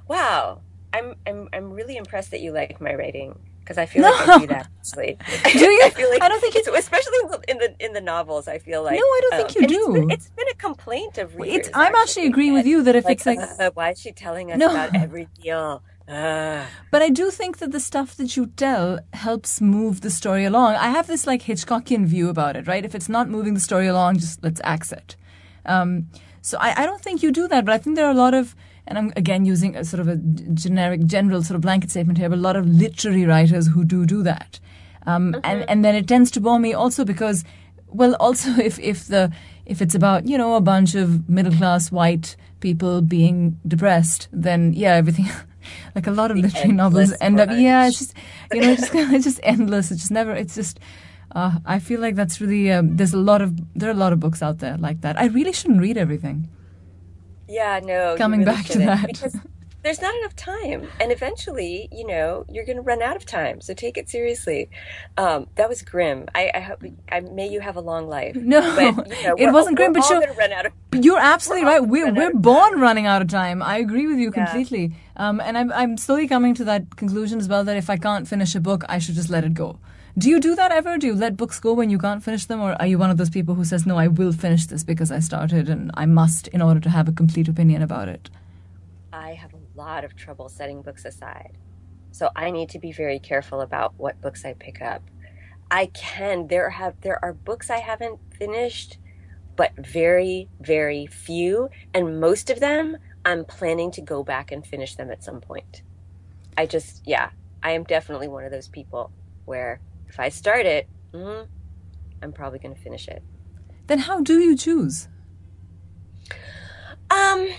Wow. 0.07 0.59
I'm, 0.93 1.15
I'm, 1.25 1.47
I'm 1.53 1.71
really 1.71 1.95
impressed 1.95 2.31
that 2.31 2.41
you 2.41 2.51
like 2.51 2.81
my 2.81 2.93
writing 2.93 3.39
because 3.61 3.77
I 3.77 3.85
feel 3.85 4.03
like 4.03 4.27
I 4.27 4.39
do 4.39 4.47
that. 4.47 4.67
Actually. 4.79 5.17
Do 5.53 5.59
you? 5.69 5.81
I 5.85 5.89
feel 5.91 6.09
like 6.09 6.21
I 6.21 6.27
don't 6.27 6.41
think 6.41 6.55
it's, 6.57 6.67
especially 6.67 7.17
in 7.47 7.57
the, 7.59 7.75
in 7.79 7.93
the 7.93 8.01
novels. 8.01 8.49
I 8.49 8.57
feel 8.57 8.83
like 8.83 8.95
No, 8.95 8.99
I 8.99 9.19
don't 9.29 9.37
think 9.37 9.55
you 9.55 9.61
and 9.61 9.71
it's 9.71 9.85
do. 9.85 9.93
been- 9.93 10.11
it's 10.11 10.29
been 10.31 10.47
a 10.49 10.55
complaint 10.55 11.17
of 11.17 11.35
readers. 11.37 11.67
It's, 11.67 11.69
I'm 11.73 11.95
actually 11.95 12.25
agreeing 12.25 12.53
with 12.53 12.65
you 12.65 12.83
that 12.83 12.95
if 12.95 13.05
Like, 13.05 13.17
it's 13.17 13.25
like, 13.25 13.39
uh, 13.39 13.71
why 13.73 13.91
is 13.91 14.01
she 14.01 14.11
telling 14.11 14.51
us 14.51 14.57
No. 14.57 14.69
about 14.71 14.93
every 14.95 15.27
deal? 15.41 15.81
Uh, 16.07 16.65
But 16.91 17.01
I 17.01 17.09
do 17.09 17.31
think 17.31 17.57
that 17.59 17.71
the 17.71 17.79
stuff 17.79 18.15
that 18.17 18.35
you 18.35 18.47
tell 18.47 18.99
helps 19.13 19.61
move 19.61 20.01
the 20.01 20.09
story 20.09 20.45
along. 20.45 20.75
I 20.75 20.89
have 20.89 21.07
this 21.07 21.25
like 21.25 21.43
Hitchcockian 21.43 22.05
view 22.05 22.29
about 22.29 22.55
it, 22.55 22.67
right? 22.67 22.85
If 22.85 22.95
it's 22.95 23.09
not 23.09 23.29
moving 23.29 23.53
the 23.53 23.59
story 23.59 23.87
along, 23.87 24.17
just 24.17 24.43
let's 24.43 24.61
axe 24.63 24.91
it. 24.91 25.15
Um, 25.65 26.07
so 26.41 26.57
I, 26.59 26.83
I 26.83 26.85
don't 26.85 27.01
think 27.01 27.23
you 27.23 27.31
do 27.31 27.47
that, 27.47 27.65
but 27.65 27.73
I 27.73 27.77
think 27.77 27.95
there 27.95 28.07
are 28.07 28.11
a 28.11 28.15
lot 28.25 28.33
of, 28.33 28.55
and 28.87 28.97
I'm 28.97 29.13
again 29.15 29.45
using 29.45 29.75
a 29.75 29.85
sort 29.85 30.01
of 30.01 30.07
a 30.07 30.17
generic, 30.53 31.05
general 31.05 31.43
sort 31.43 31.55
of 31.55 31.61
blanket 31.61 31.91
statement 31.91 32.17
here, 32.17 32.29
but 32.29 32.39
a 32.39 32.41
lot 32.41 32.55
of 32.55 32.65
literary 32.67 33.25
writers 33.25 33.67
who 33.67 33.83
do 33.85 34.05
do 34.05 34.23
that. 34.23 34.59
Um, 35.05 35.35
and, 35.43 35.67
and 35.69 35.85
then 35.85 35.95
it 35.95 36.07
tends 36.07 36.29
to 36.31 36.41
bore 36.41 36.59
me 36.59 36.73
also 36.73 37.05
because, 37.05 37.43
well, 37.87 38.15
also 38.19 38.49
if, 38.57 38.79
if 38.79 39.07
the, 39.07 39.31
if 39.65 39.81
it's 39.81 39.95
about, 39.95 40.27
you 40.27 40.37
know, 40.37 40.55
a 40.55 40.61
bunch 40.61 40.95
of 40.95 41.29
middle 41.29 41.53
class 41.53 41.91
white 41.91 42.35
people 42.59 43.01
being 43.01 43.59
depressed, 43.67 44.27
then 44.31 44.73
yeah, 44.73 44.95
everything, 44.95 45.29
like 45.95 46.07
a 46.07 46.11
lot 46.11 46.31
of 46.31 46.37
The 46.37 46.43
literary 46.43 46.71
novels 46.73 47.13
end 47.21 47.39
up, 47.39 47.49
yeah, 47.51 47.87
it's 47.87 47.99
just, 47.99 48.13
you 48.53 48.61
know, 48.61 48.71
it's 48.71 48.81
just, 48.81 48.95
it's 48.95 49.23
just 49.29 49.39
endless. 49.43 49.91
It's 49.91 50.01
just 50.01 50.11
never, 50.11 50.33
it's 50.33 50.55
just, 50.55 50.79
uh, 51.35 51.59
I 51.65 51.79
feel 51.79 51.99
like 52.01 52.15
that's 52.15 52.41
really, 52.41 52.71
um, 52.71 52.97
there's 52.97 53.13
a 53.13 53.17
lot 53.17 53.41
of, 53.41 53.53
there 53.75 53.89
are 53.89 53.93
a 53.93 53.95
lot 53.95 54.13
of 54.13 54.19
books 54.19 54.41
out 54.41 54.59
there 54.59 54.77
like 54.77 55.01
that. 55.01 55.19
I 55.19 55.25
really 55.25 55.53
shouldn't 55.53 55.81
read 55.81 55.97
everything. 55.97 56.49
yeah, 57.47 57.79
no. 57.83 58.15
Coming 58.17 58.41
really 58.41 58.51
back 58.51 58.65
to 58.65 58.71
shouldn't, 58.73 58.87
that. 58.87 59.07
because 59.07 59.37
there's 59.83 60.01
not 60.01 60.13
enough 60.15 60.35
time, 60.35 60.87
and 60.99 61.11
eventually, 61.11 61.89
you 61.91 62.05
know, 62.05 62.45
you're 62.49 62.65
going 62.65 62.75
to 62.77 62.81
run 62.83 63.01
out 63.01 63.15
of 63.15 63.25
time. 63.25 63.61
So 63.61 63.73
take 63.73 63.97
it 63.97 64.09
seriously. 64.09 64.69
Um, 65.17 65.47
that 65.55 65.67
was 65.69 65.81
grim. 65.81 66.27
I, 66.35 66.51
I 66.53 66.59
hope. 66.59 66.83
I 67.11 67.19
may 67.21 67.47
you 67.49 67.59
have 67.61 67.75
a 67.75 67.81
long 67.81 68.07
life. 68.07 68.35
No, 68.35 68.61
but, 68.75 69.07
you 69.09 69.23
know, 69.23 69.35
it 69.37 69.51
wasn't 69.51 69.77
grim, 69.77 69.93
but 69.93 70.07
you're- 70.09 70.25
run 70.37 70.51
out 70.51 70.65
of. 70.67 70.73
You're 70.93 71.19
absolutely 71.19 71.65
all 71.65 71.71
right. 71.79 71.87
We're, 71.87 72.13
we're 72.13 72.33
born 72.33 72.79
running 72.79 73.05
out 73.05 73.21
of 73.21 73.29
time. 73.29 73.61
I 73.63 73.77
agree 73.77 74.07
with 74.07 74.17
you 74.17 74.31
Yeah. 74.35 74.45
completely. 74.45 74.93
Um, 75.15 75.39
and 75.39 75.57
I'm, 75.57 75.71
I'm 75.71 75.97
slowly 75.97 76.27
coming 76.27 76.53
to 76.55 76.65
that 76.65 76.97
conclusion 76.97 77.39
as 77.39 77.47
well 77.47 77.63
that 77.63 77.77
if 77.77 77.89
I 77.89 77.95
can't 77.97 78.27
finish 78.27 78.55
a 78.55 78.59
book, 78.59 78.83
I 78.89 78.99
should 78.99 79.15
just 79.15 79.29
let 79.29 79.43
it 79.45 79.53
go. 79.53 79.79
Do 80.17 80.29
you 80.29 80.41
do 80.41 80.53
that 80.55 80.73
ever? 80.73 80.97
Do 80.97 81.07
you 81.07 81.15
let 81.15 81.37
books 81.37 81.61
go 81.61 81.71
when 81.73 81.89
you 81.89 81.97
can't 81.97 82.21
finish 82.21 82.45
them? 82.45 82.59
Or 82.59 82.73
are 82.73 82.85
you 82.87 82.97
one 82.97 83.09
of 83.09 83.15
those 83.17 83.29
people 83.29 83.55
who 83.55 83.63
says, 83.63 83.85
no, 83.85 83.97
I 83.97 84.07
will 84.07 84.33
finish 84.33 84.65
this 84.65 84.83
because 84.83 85.09
I 85.11 85.19
started 85.19 85.69
and 85.69 85.89
I 85.93 86.05
must 86.05 86.49
in 86.49 86.61
order 86.61 86.81
to 86.81 86.89
have 86.89 87.07
a 87.07 87.13
complete 87.13 87.47
opinion 87.47 87.81
about 87.81 88.09
it? 88.09 88.29
I 89.81 89.85
have 89.85 89.89
a 89.89 89.95
lot 89.95 90.03
of 90.03 90.15
trouble 90.15 90.49
setting 90.49 90.81
books 90.81 91.05
aside. 91.05 91.57
So 92.11 92.29
I 92.35 92.51
need 92.51 92.69
to 92.69 92.79
be 92.79 92.91
very 92.91 93.19
careful 93.19 93.61
about 93.61 93.93
what 93.97 94.21
books 94.21 94.45
I 94.45 94.53
pick 94.53 94.81
up. 94.81 95.01
I 95.69 95.87
can 95.87 96.47
there 96.47 96.69
have 96.71 96.99
there 97.01 97.23
are 97.23 97.33
books 97.33 97.69
I 97.69 97.77
haven't 97.77 98.19
finished, 98.37 98.97
but 99.55 99.71
very 99.77 100.49
very 100.59 101.05
few 101.07 101.69
and 101.93 102.19
most 102.19 102.49
of 102.49 102.59
them 102.59 102.97
I'm 103.23 103.45
planning 103.45 103.91
to 103.91 104.01
go 104.01 104.23
back 104.23 104.51
and 104.51 104.65
finish 104.65 104.95
them 104.95 105.09
at 105.09 105.23
some 105.23 105.39
point. 105.39 105.83
I 106.57 106.65
just 106.65 107.01
yeah, 107.05 107.29
I 107.63 107.71
am 107.71 107.83
definitely 107.83 108.27
one 108.27 108.43
of 108.43 108.51
those 108.51 108.67
people 108.67 109.11
where 109.45 109.79
if 110.07 110.19
I 110.19 110.29
start 110.29 110.65
it, 110.65 110.87
mm, 111.13 111.47
I'm 112.21 112.33
probably 112.33 112.59
going 112.59 112.75
to 112.75 112.81
finish 112.81 113.07
it. 113.07 113.23
Then 113.87 113.99
how 113.99 114.21
do 114.21 114.39
you 114.39 114.57
choose? 114.57 115.07
Um. 117.09 117.49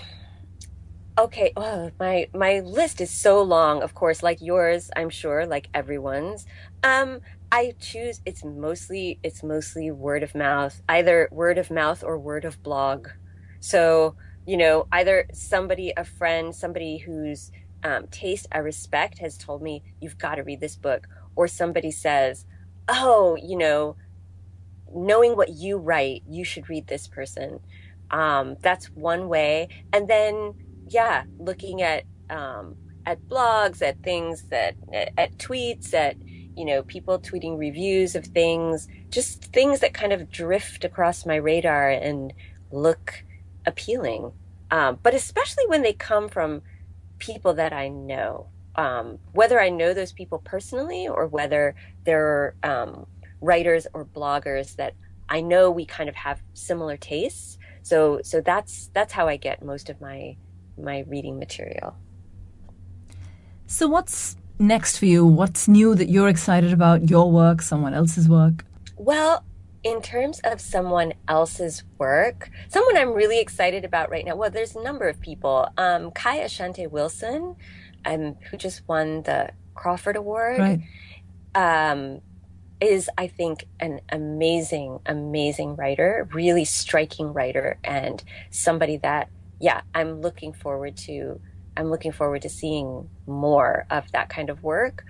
Okay. 1.17 1.51
Oh, 1.55 1.91
my 1.99 2.27
my 2.33 2.59
list 2.61 2.99
is 2.99 3.11
so 3.11 3.41
long. 3.43 3.83
Of 3.83 3.93
course, 3.93 4.23
like 4.23 4.39
yours, 4.41 4.89
I'm 4.95 5.09
sure, 5.11 5.45
like 5.45 5.69
everyone's. 5.73 6.45
Um, 6.81 7.19
I 7.51 7.73
choose. 7.79 8.19
It's 8.25 8.43
mostly 8.43 9.19
it's 9.21 9.43
mostly 9.43 9.91
word 9.91 10.23
of 10.23 10.33
mouth, 10.33 10.81
either 10.89 11.29
word 11.31 11.59
of 11.59 11.69
mouth 11.69 12.03
or 12.03 12.17
word 12.19 12.45
of 12.45 12.61
blog. 12.63 13.09
So 13.59 14.15
you 14.45 14.57
know, 14.57 14.87
either 14.91 15.25
somebody, 15.33 15.93
a 15.95 16.03
friend, 16.03 16.53
somebody 16.53 16.97
whose 16.97 17.51
um, 17.83 18.07
taste 18.07 18.47
I 18.51 18.57
respect 18.59 19.19
has 19.19 19.37
told 19.37 19.61
me 19.61 19.83
you've 20.01 20.17
got 20.17 20.35
to 20.35 20.43
read 20.43 20.59
this 20.61 20.75
book, 20.77 21.07
or 21.35 21.47
somebody 21.47 21.91
says, 21.91 22.45
"Oh, 22.89 23.37
you 23.41 23.55
know, 23.57 23.97
knowing 24.93 25.35
what 25.35 25.49
you 25.49 25.77
write, 25.77 26.23
you 26.27 26.43
should 26.43 26.69
read 26.69 26.87
this 26.87 27.07
person." 27.07 27.59
Um, 28.11 28.57
that's 28.61 28.87
one 28.95 29.27
way, 29.29 29.69
and 29.91 30.07
then 30.07 30.55
yeah, 30.93 31.23
looking 31.39 31.81
at 31.81 32.03
um, 32.29 32.75
at 33.05 33.21
blogs, 33.27 33.81
at 33.81 34.01
things 34.03 34.43
that 34.43 34.75
at, 35.17 35.37
tweets, 35.37 35.93
at 35.93 36.15
you 36.55 36.65
know 36.65 36.83
people 36.83 37.19
tweeting 37.19 37.57
reviews 37.57 38.15
of 38.15 38.25
things, 38.25 38.87
just 39.09 39.45
things 39.45 39.79
that 39.79 39.93
kind 39.93 40.13
of 40.13 40.29
drift 40.29 40.85
across 40.85 41.25
my 41.25 41.35
radar 41.35 41.89
and 41.89 42.33
look 42.71 43.23
appealing. 43.65 44.31
Um, 44.71 44.99
but 45.03 45.13
especially 45.13 45.65
when 45.67 45.83
they 45.83 45.93
come 45.93 46.29
from 46.29 46.61
people 47.19 47.53
that 47.55 47.73
I 47.73 47.89
know, 47.89 48.47
um, 48.75 49.19
whether 49.33 49.59
I 49.59 49.69
know 49.69 49.93
those 49.93 50.11
people 50.11 50.39
personally 50.39 51.07
or 51.07 51.27
whether 51.27 51.75
they're 52.05 52.55
um, 52.63 53.05
writers 53.41 53.87
or 53.93 54.05
bloggers 54.05 54.75
that 54.77 54.95
I 55.29 55.41
know 55.41 55.69
we 55.69 55.85
kind 55.85 56.09
of 56.09 56.15
have 56.15 56.41
similar 56.53 56.97
tastes. 56.97 57.57
So 57.81 58.21
so 58.23 58.41
that's 58.41 58.89
that's 58.93 59.13
how 59.13 59.27
I 59.27 59.37
get 59.37 59.63
most 59.63 59.89
of 59.89 59.99
my 59.99 60.37
my 60.77 61.05
reading 61.07 61.39
material. 61.39 61.95
So, 63.67 63.87
what's 63.87 64.35
next 64.59 64.97
for 64.97 65.05
you? 65.05 65.25
What's 65.25 65.67
new 65.67 65.95
that 65.95 66.09
you're 66.09 66.29
excited 66.29 66.73
about? 66.73 67.09
Your 67.09 67.31
work, 67.31 67.61
someone 67.61 67.93
else's 67.93 68.29
work? 68.29 68.65
Well, 68.97 69.43
in 69.83 70.01
terms 70.01 70.39
of 70.43 70.61
someone 70.61 71.13
else's 71.27 71.83
work, 71.97 72.49
someone 72.69 72.97
I'm 72.97 73.13
really 73.13 73.39
excited 73.39 73.83
about 73.83 74.09
right 74.09 74.25
now. 74.25 74.35
Well, 74.35 74.49
there's 74.49 74.75
a 74.75 74.81
number 74.81 75.07
of 75.09 75.19
people. 75.19 75.67
Um, 75.77 76.11
Kai 76.11 76.39
Ashante 76.39 76.89
Wilson, 76.89 77.55
um, 78.05 78.35
who 78.49 78.57
just 78.57 78.87
won 78.87 79.23
the 79.23 79.51
Crawford 79.75 80.15
Award. 80.15 80.59
Right. 80.59 80.81
um, 81.55 82.21
is 82.79 83.09
I 83.17 83.27
think 83.27 83.65
an 83.79 84.01
amazing, 84.09 84.99
amazing 85.05 85.77
writer, 85.77 86.27
really 86.33 86.65
striking 86.65 87.31
writer, 87.31 87.79
and 87.83 88.21
somebody 88.49 88.97
that 88.97 89.29
yeah, 89.63 89.79
I'm 89.95 90.19
looking 90.19 90.51
forward 90.51 90.97
to. 91.07 91.39
I'm 91.77 91.89
looking 91.89 92.11
forward 92.11 92.41
to 92.41 92.49
seeing 92.49 93.09
more 93.25 93.85
of 93.89 94.11
that 94.11 94.27
kind 94.27 94.49
of 94.49 94.61
work. 94.61 95.05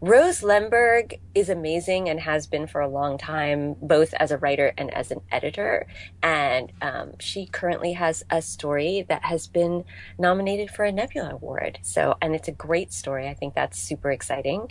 Rose 0.00 0.42
Lemberg 0.42 1.14
is 1.36 1.48
amazing 1.48 2.08
and 2.08 2.18
has 2.18 2.48
been 2.48 2.66
for 2.66 2.80
a 2.80 2.88
long 2.88 3.16
time, 3.16 3.76
both 3.80 4.12
as 4.14 4.32
a 4.32 4.38
writer 4.38 4.74
and 4.76 4.92
as 4.92 5.12
an 5.12 5.20
editor. 5.30 5.86
And 6.20 6.72
um, 6.82 7.12
she 7.20 7.46
currently 7.46 7.92
has 7.92 8.24
a 8.28 8.42
story 8.42 9.06
that 9.08 9.24
has 9.24 9.46
been 9.46 9.84
nominated 10.18 10.70
for 10.70 10.84
a 10.84 10.90
Nebula 10.90 11.30
Award. 11.30 11.78
So, 11.82 12.16
and 12.20 12.34
it's 12.34 12.48
a 12.48 12.52
great 12.52 12.92
story. 12.92 13.28
I 13.28 13.34
think 13.34 13.54
that's 13.54 13.78
super 13.78 14.10
exciting. 14.10 14.68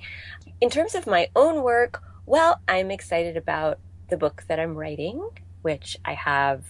In 0.59 0.69
terms 0.69 0.93
of 0.93 1.07
my 1.07 1.29
own 1.37 1.63
work, 1.63 2.03
well, 2.25 2.59
I'm 2.67 2.91
excited 2.91 3.37
about 3.37 3.79
the 4.09 4.17
book 4.17 4.43
that 4.49 4.59
I'm 4.59 4.75
writing, 4.75 5.27
which 5.61 5.97
I 6.03 6.15
have 6.15 6.65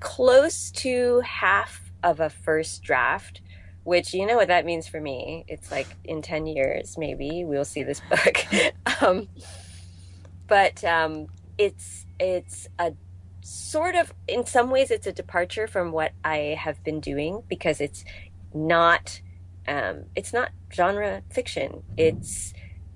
close 0.00 0.70
to 0.70 1.20
half 1.20 1.92
of 2.02 2.20
a 2.20 2.30
first 2.30 2.82
draft 2.82 3.40
which 3.84 4.12
you 4.12 4.26
know 4.26 4.34
what 4.34 4.48
that 4.48 4.64
means 4.64 4.88
for 4.88 5.00
me? 5.00 5.44
It's 5.46 5.70
like 5.70 5.86
in 6.02 6.20
10 6.20 6.46
years 6.46 6.96
maybe 6.98 7.44
we'll 7.44 7.64
see 7.64 7.82
this 7.82 8.00
book. 8.10 8.44
Um, 9.02 9.28
but 10.48 10.82
um, 10.84 11.26
it's 11.58 12.06
it's 12.18 12.66
a 12.78 12.94
sort 13.42 13.94
of 13.94 14.12
in 14.26 14.46
some 14.46 14.70
ways 14.70 14.90
it's 14.90 15.06
a 15.06 15.12
departure 15.12 15.66
from 15.66 15.92
what 15.92 16.12
i 16.24 16.56
have 16.58 16.82
been 16.82 16.98
doing 16.98 17.42
because 17.48 17.80
it's 17.80 18.04
not 18.54 19.20
um, 19.68 20.04
it's 20.14 20.32
not 20.32 20.50
genre 20.72 21.22
fiction. 21.30 21.82
It's 21.96 22.52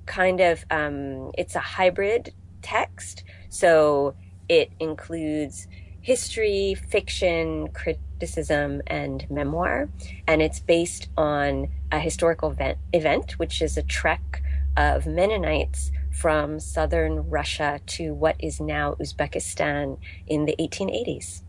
kind 0.06 0.40
of 0.40 0.64
um, 0.70 1.32
it's 1.36 1.54
a 1.54 1.60
hybrid 1.60 2.32
text. 2.62 3.24
So 3.48 4.14
it 4.48 4.72
includes 4.78 5.66
history 6.02 6.74
fiction 6.88 7.68
criticism 7.68 8.80
and 8.86 9.28
memoir 9.30 9.88
and 10.26 10.40
it's 10.42 10.60
based 10.60 11.08
on 11.16 11.68
a 11.92 11.98
historical 11.98 12.50
event, 12.50 12.78
event 12.92 13.32
which 13.38 13.60
is 13.60 13.76
a 13.76 13.82
trek 13.82 14.42
of 14.76 15.06
mennonites 15.06 15.90
from 16.10 16.58
southern 16.60 17.28
russia 17.28 17.80
to 17.86 18.14
what 18.14 18.36
is 18.38 18.60
now 18.60 18.94
uzbekistan 19.00 19.98
in 20.26 20.44
the 20.46 20.54
1880s 20.58 21.42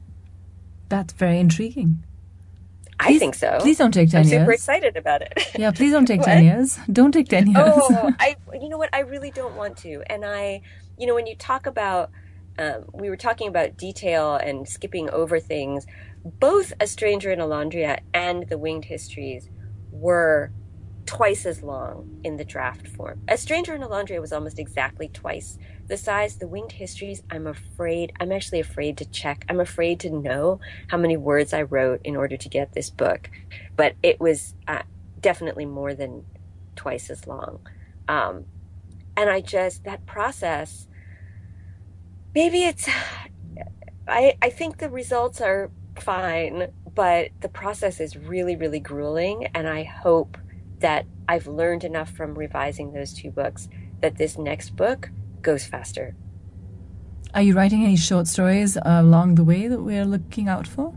That's 0.89 1.13
very 1.13 1.39
intriguing. 1.39 2.03
i 2.99 3.17
think 3.17 3.35
so 3.35 3.57
Please 3.61 3.77
don't 3.77 3.93
take 3.93 4.09
10 4.09 4.19
i'm 4.21 4.27
years. 4.27 4.41
super 4.41 4.51
excited 4.51 4.97
about 4.97 5.21
it 5.21 5.33
Yeah, 5.57 5.71
please 5.71 5.91
don't 5.91 6.05
take 6.05 6.21
10 6.33 6.43
years. 6.43 6.77
Don't 6.91 7.11
take 7.11 7.27
10 7.29 7.47
years. 7.47 7.57
oh, 7.57 8.11
I, 8.19 8.35
you 8.61 8.69
know 8.69 8.77
what? 8.77 8.89
I 8.93 8.99
really 9.01 9.31
don't 9.31 9.55
want 9.55 9.77
to. 9.79 10.01
And 10.07 10.23
I, 10.25 10.61
you 10.97 11.05
know, 11.07 11.13
when 11.15 11.27
you 11.27 11.35
talk 11.35 11.65
about, 11.65 12.09
um, 12.62 12.86
we 12.93 13.10
were 13.10 13.17
talking 13.17 13.47
about 13.47 13.78
detail 13.78 14.36
and 14.36 14.67
skipping 14.67 15.10
over 15.10 15.39
things. 15.39 15.86
Both 16.24 16.74
A 16.80 16.88
Stranger 16.88 17.32
in 17.32 17.39
Olondria 17.39 18.00
and 18.13 18.47
The 18.47 18.58
Winged 18.58 18.86
Histories 18.86 19.50
were 19.91 20.52
twice 21.06 21.45
as 21.45 21.63
long 21.63 22.21
in 22.24 22.38
the 22.38 22.45
draft 22.45 22.88
form. 22.88 23.21
A 23.28 23.38
Stranger 23.38 23.74
in 23.74 23.82
Olondria 23.82 24.21
was 24.21 24.32
almost 24.32 24.60
exactly 24.60 25.08
twice 25.08 25.58
the 25.88 25.97
size. 25.97 26.38
The 26.38 26.47
Winged 26.47 26.74
Histories, 26.74 27.24
I'm 27.30 27.47
afraid, 27.47 28.13
I'm 28.19 28.32
actually 28.32 28.60
afraid 28.60 28.97
to 28.97 29.06
check. 29.06 29.43
I'm 29.50 29.60
afraid 29.60 30.00
to 30.02 30.10
know 30.10 30.60
how 30.88 30.97
many 30.97 31.17
words 31.17 31.54
I 31.54 31.63
wrote 31.63 32.02
in 32.04 32.15
order 32.15 32.38
to 32.38 32.50
get 32.50 32.74
this 32.74 32.89
book. 32.89 33.30
But 33.76 33.95
it 34.04 34.19
was 34.19 34.54
uh, 34.67 34.84
definitely 35.19 35.65
more 35.65 35.93
than 35.93 36.26
twice 36.76 37.10
as 37.10 37.28
long. 37.28 37.60
Um, 38.08 38.45
and 39.17 39.30
I 39.30 39.41
just, 39.41 39.84
that 39.84 40.06
process, 40.06 40.88
maybe 42.34 42.63
it's, 42.63 42.88
I, 44.07 44.36
I 44.41 44.49
think 44.49 44.77
the 44.77 44.89
results 44.89 45.41
are 45.41 45.71
fine, 45.99 46.71
but 46.93 47.29
the 47.41 47.49
process 47.49 47.99
is 47.99 48.17
really, 48.17 48.55
really 48.55 48.79
grueling. 48.79 49.47
And 49.53 49.67
I 49.67 49.84
hope 49.84 50.38
that 50.79 51.05
I've 51.27 51.47
learned 51.47 51.84
enough 51.84 52.09
from 52.09 52.36
revising 52.36 52.93
those 52.93 53.13
two 53.13 53.32
books 53.32 53.69
that 54.01 54.17
this 54.17 54.38
next 54.38 54.75
book 54.75 55.09
goes 55.41 55.65
faster. 55.65 56.15
Are 57.34 57.41
you 57.41 57.53
writing 57.53 57.84
any 57.84 57.95
short 57.95 58.27
stories 58.27 58.77
along 58.84 59.36
the 59.36 59.43
way 59.43 59.67
that 59.67 59.82
we're 59.82 60.05
looking 60.05 60.49
out 60.49 60.67
for? 60.67 60.93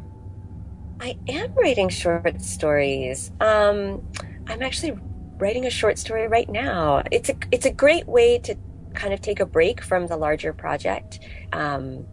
I 1.00 1.16
am 1.28 1.54
writing 1.54 1.88
short 1.88 2.40
stories. 2.40 3.30
Um, 3.40 4.02
I'm 4.48 4.62
actually 4.62 4.98
writing 5.36 5.66
a 5.66 5.70
short 5.70 5.98
story 5.98 6.26
right 6.26 6.48
now. 6.48 7.02
It's 7.10 7.28
a 7.28 7.36
it's 7.52 7.66
a 7.66 7.70
great 7.70 8.06
way 8.06 8.38
to 8.38 8.56
kind 8.94 9.12
of 9.12 9.20
take 9.20 9.40
a 9.40 9.46
break 9.46 9.82
from 9.82 10.06
the 10.06 10.16
larger 10.16 10.52
project. 10.52 11.20
Um, 11.52 12.06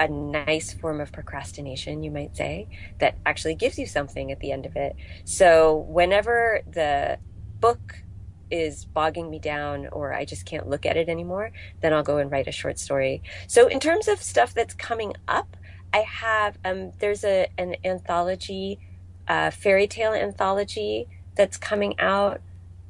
a 0.00 0.08
nice 0.08 0.72
form 0.72 1.00
of 1.00 1.12
procrastination, 1.12 2.02
you 2.02 2.10
might 2.10 2.36
say, 2.36 2.68
that 2.98 3.16
actually 3.24 3.54
gives 3.54 3.78
you 3.78 3.86
something 3.86 4.32
at 4.32 4.40
the 4.40 4.50
end 4.50 4.66
of 4.66 4.74
it. 4.76 4.96
So 5.24 5.86
whenever 5.88 6.62
the 6.66 7.18
book 7.60 8.02
is 8.50 8.84
bogging 8.84 9.30
me 9.30 9.38
down 9.38 9.86
or 9.88 10.12
I 10.12 10.24
just 10.24 10.46
can't 10.46 10.68
look 10.68 10.84
at 10.84 10.96
it 10.96 11.08
anymore, 11.08 11.52
then 11.80 11.92
I'll 11.92 12.02
go 12.02 12.18
and 12.18 12.30
write 12.30 12.48
a 12.48 12.52
short 12.52 12.78
story. 12.78 13.22
So 13.46 13.68
in 13.68 13.78
terms 13.78 14.08
of 14.08 14.20
stuff 14.20 14.52
that's 14.52 14.74
coming 14.74 15.14
up, 15.28 15.56
I 15.92 15.98
have 15.98 16.58
um, 16.64 16.90
there's 16.98 17.24
a 17.24 17.46
an 17.56 17.76
anthology, 17.84 18.80
fairy 19.28 19.86
tale 19.86 20.12
anthology 20.12 21.06
that's 21.36 21.56
coming 21.56 21.98
out 22.00 22.40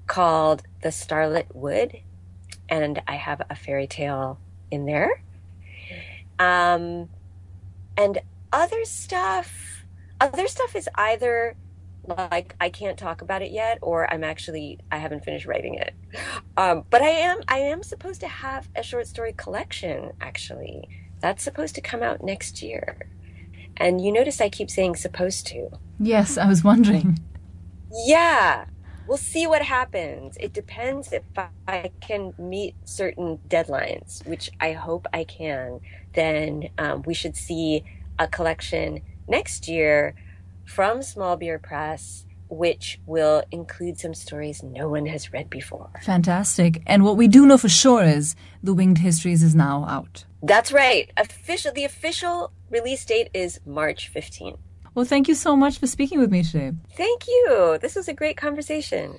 called 0.07 0.63
The 0.83 0.91
Starlit 0.91 1.55
Wood, 1.55 2.01
and 2.69 3.03
I 3.07 3.17
have 3.17 3.43
a 3.51 3.55
fairy 3.55 3.87
tale 3.87 4.39
in 4.71 4.87
there. 4.87 5.23
Um, 6.39 7.09
and 7.97 8.21
other 8.53 8.85
stuff, 8.85 9.85
other 10.21 10.49
stuff 10.49 10.75
is 10.75 10.89
either 10.95 11.57
like 12.07 12.55
I 12.61 12.69
can't 12.69 12.99
talk 12.99 13.23
about 13.23 13.43
it 13.43 13.51
yet, 13.51 13.79
or 13.83 14.13
I'm 14.13 14.25
actually 14.25 14.79
I 14.91 14.99
haven't 14.99 15.25
finished 15.25 15.47
writing 15.47 15.75
it. 15.75 15.95
Um, 16.57 16.85
but 16.91 17.03
I 17.03 17.09
am 17.09 17.41
I 17.49 17.59
am 17.59 17.83
supposed 17.83 18.21
to 18.21 18.29
have 18.29 18.69
a 18.77 18.83
short 18.83 19.07
story 19.07 19.33
collection. 19.33 20.13
Actually, 20.21 20.89
that's 21.21 21.43
supposed 21.43 21.75
to 21.77 21.81
come 21.81 22.03
out 22.03 22.23
next 22.23 22.63
year. 22.63 23.09
And 23.77 24.05
you 24.05 24.13
notice 24.13 24.41
I 24.41 24.49
keep 24.49 24.71
saying 24.71 24.97
supposed 24.97 25.47
to. 25.49 25.71
Yes, 25.99 26.39
I 26.39 26.47
was 26.47 26.63
wondering. 26.63 27.19
Yeah, 28.07 28.67
we'll 29.07 29.17
see 29.17 29.47
what 29.47 29.63
happens. 29.63 30.37
It 30.39 30.53
depends 30.53 31.13
if 31.13 31.23
I 31.69 31.91
can 32.01 32.35
meet 32.39 32.75
certain 32.85 33.39
deadlines, 33.49 34.27
which 34.27 34.51
I 34.61 34.73
hope 34.73 35.07
I 35.13 35.25
can. 35.25 35.81
Then 36.15 36.71
um, 36.79 37.03
we 37.03 37.15
should 37.15 37.37
see 37.37 37.85
a 38.19 38.29
collection 38.29 39.01
next 39.29 39.69
year 39.69 40.15
from 40.65 41.03
Small 41.03 41.37
Beer 41.37 41.59
Press, 41.59 42.27
which 42.49 43.01
will 43.07 43.43
include 43.51 43.99
some 43.99 44.15
stories 44.15 44.63
no 44.63 44.89
one 44.89 45.07
has 45.07 45.33
read 45.33 45.51
before. 45.51 45.91
Fantastic. 46.03 46.83
And 46.87 47.05
what 47.05 47.17
we 47.17 47.29
do 47.29 47.47
know 47.47 47.59
for 47.59 47.69
sure 47.69 48.03
is 48.03 48.37
The 48.63 48.75
Winged 48.75 48.99
Histories 48.99 49.43
is 49.43 49.55
now 49.55 49.85
out. 49.89 50.25
That's 50.43 50.73
right. 50.73 51.11
Official 51.17 51.73
the 51.73 51.85
official 51.85 52.53
release 52.71 53.05
date 53.05 53.31
is 53.33 53.61
March 53.65 54.13
15th. 54.15 54.59
Well, 54.95 55.05
thank 55.05 55.27
you 55.27 55.35
so 55.35 55.57
much 55.57 55.79
for 55.79 55.87
speaking 55.87 56.21
with 56.21 56.31
me 56.31 56.43
today. 56.45 56.73
Thank 56.97 57.27
you. 57.27 57.79
This 57.81 57.97
was 57.97 58.09
a 58.09 58.15
great 58.15 58.37
conversation. 58.37 59.19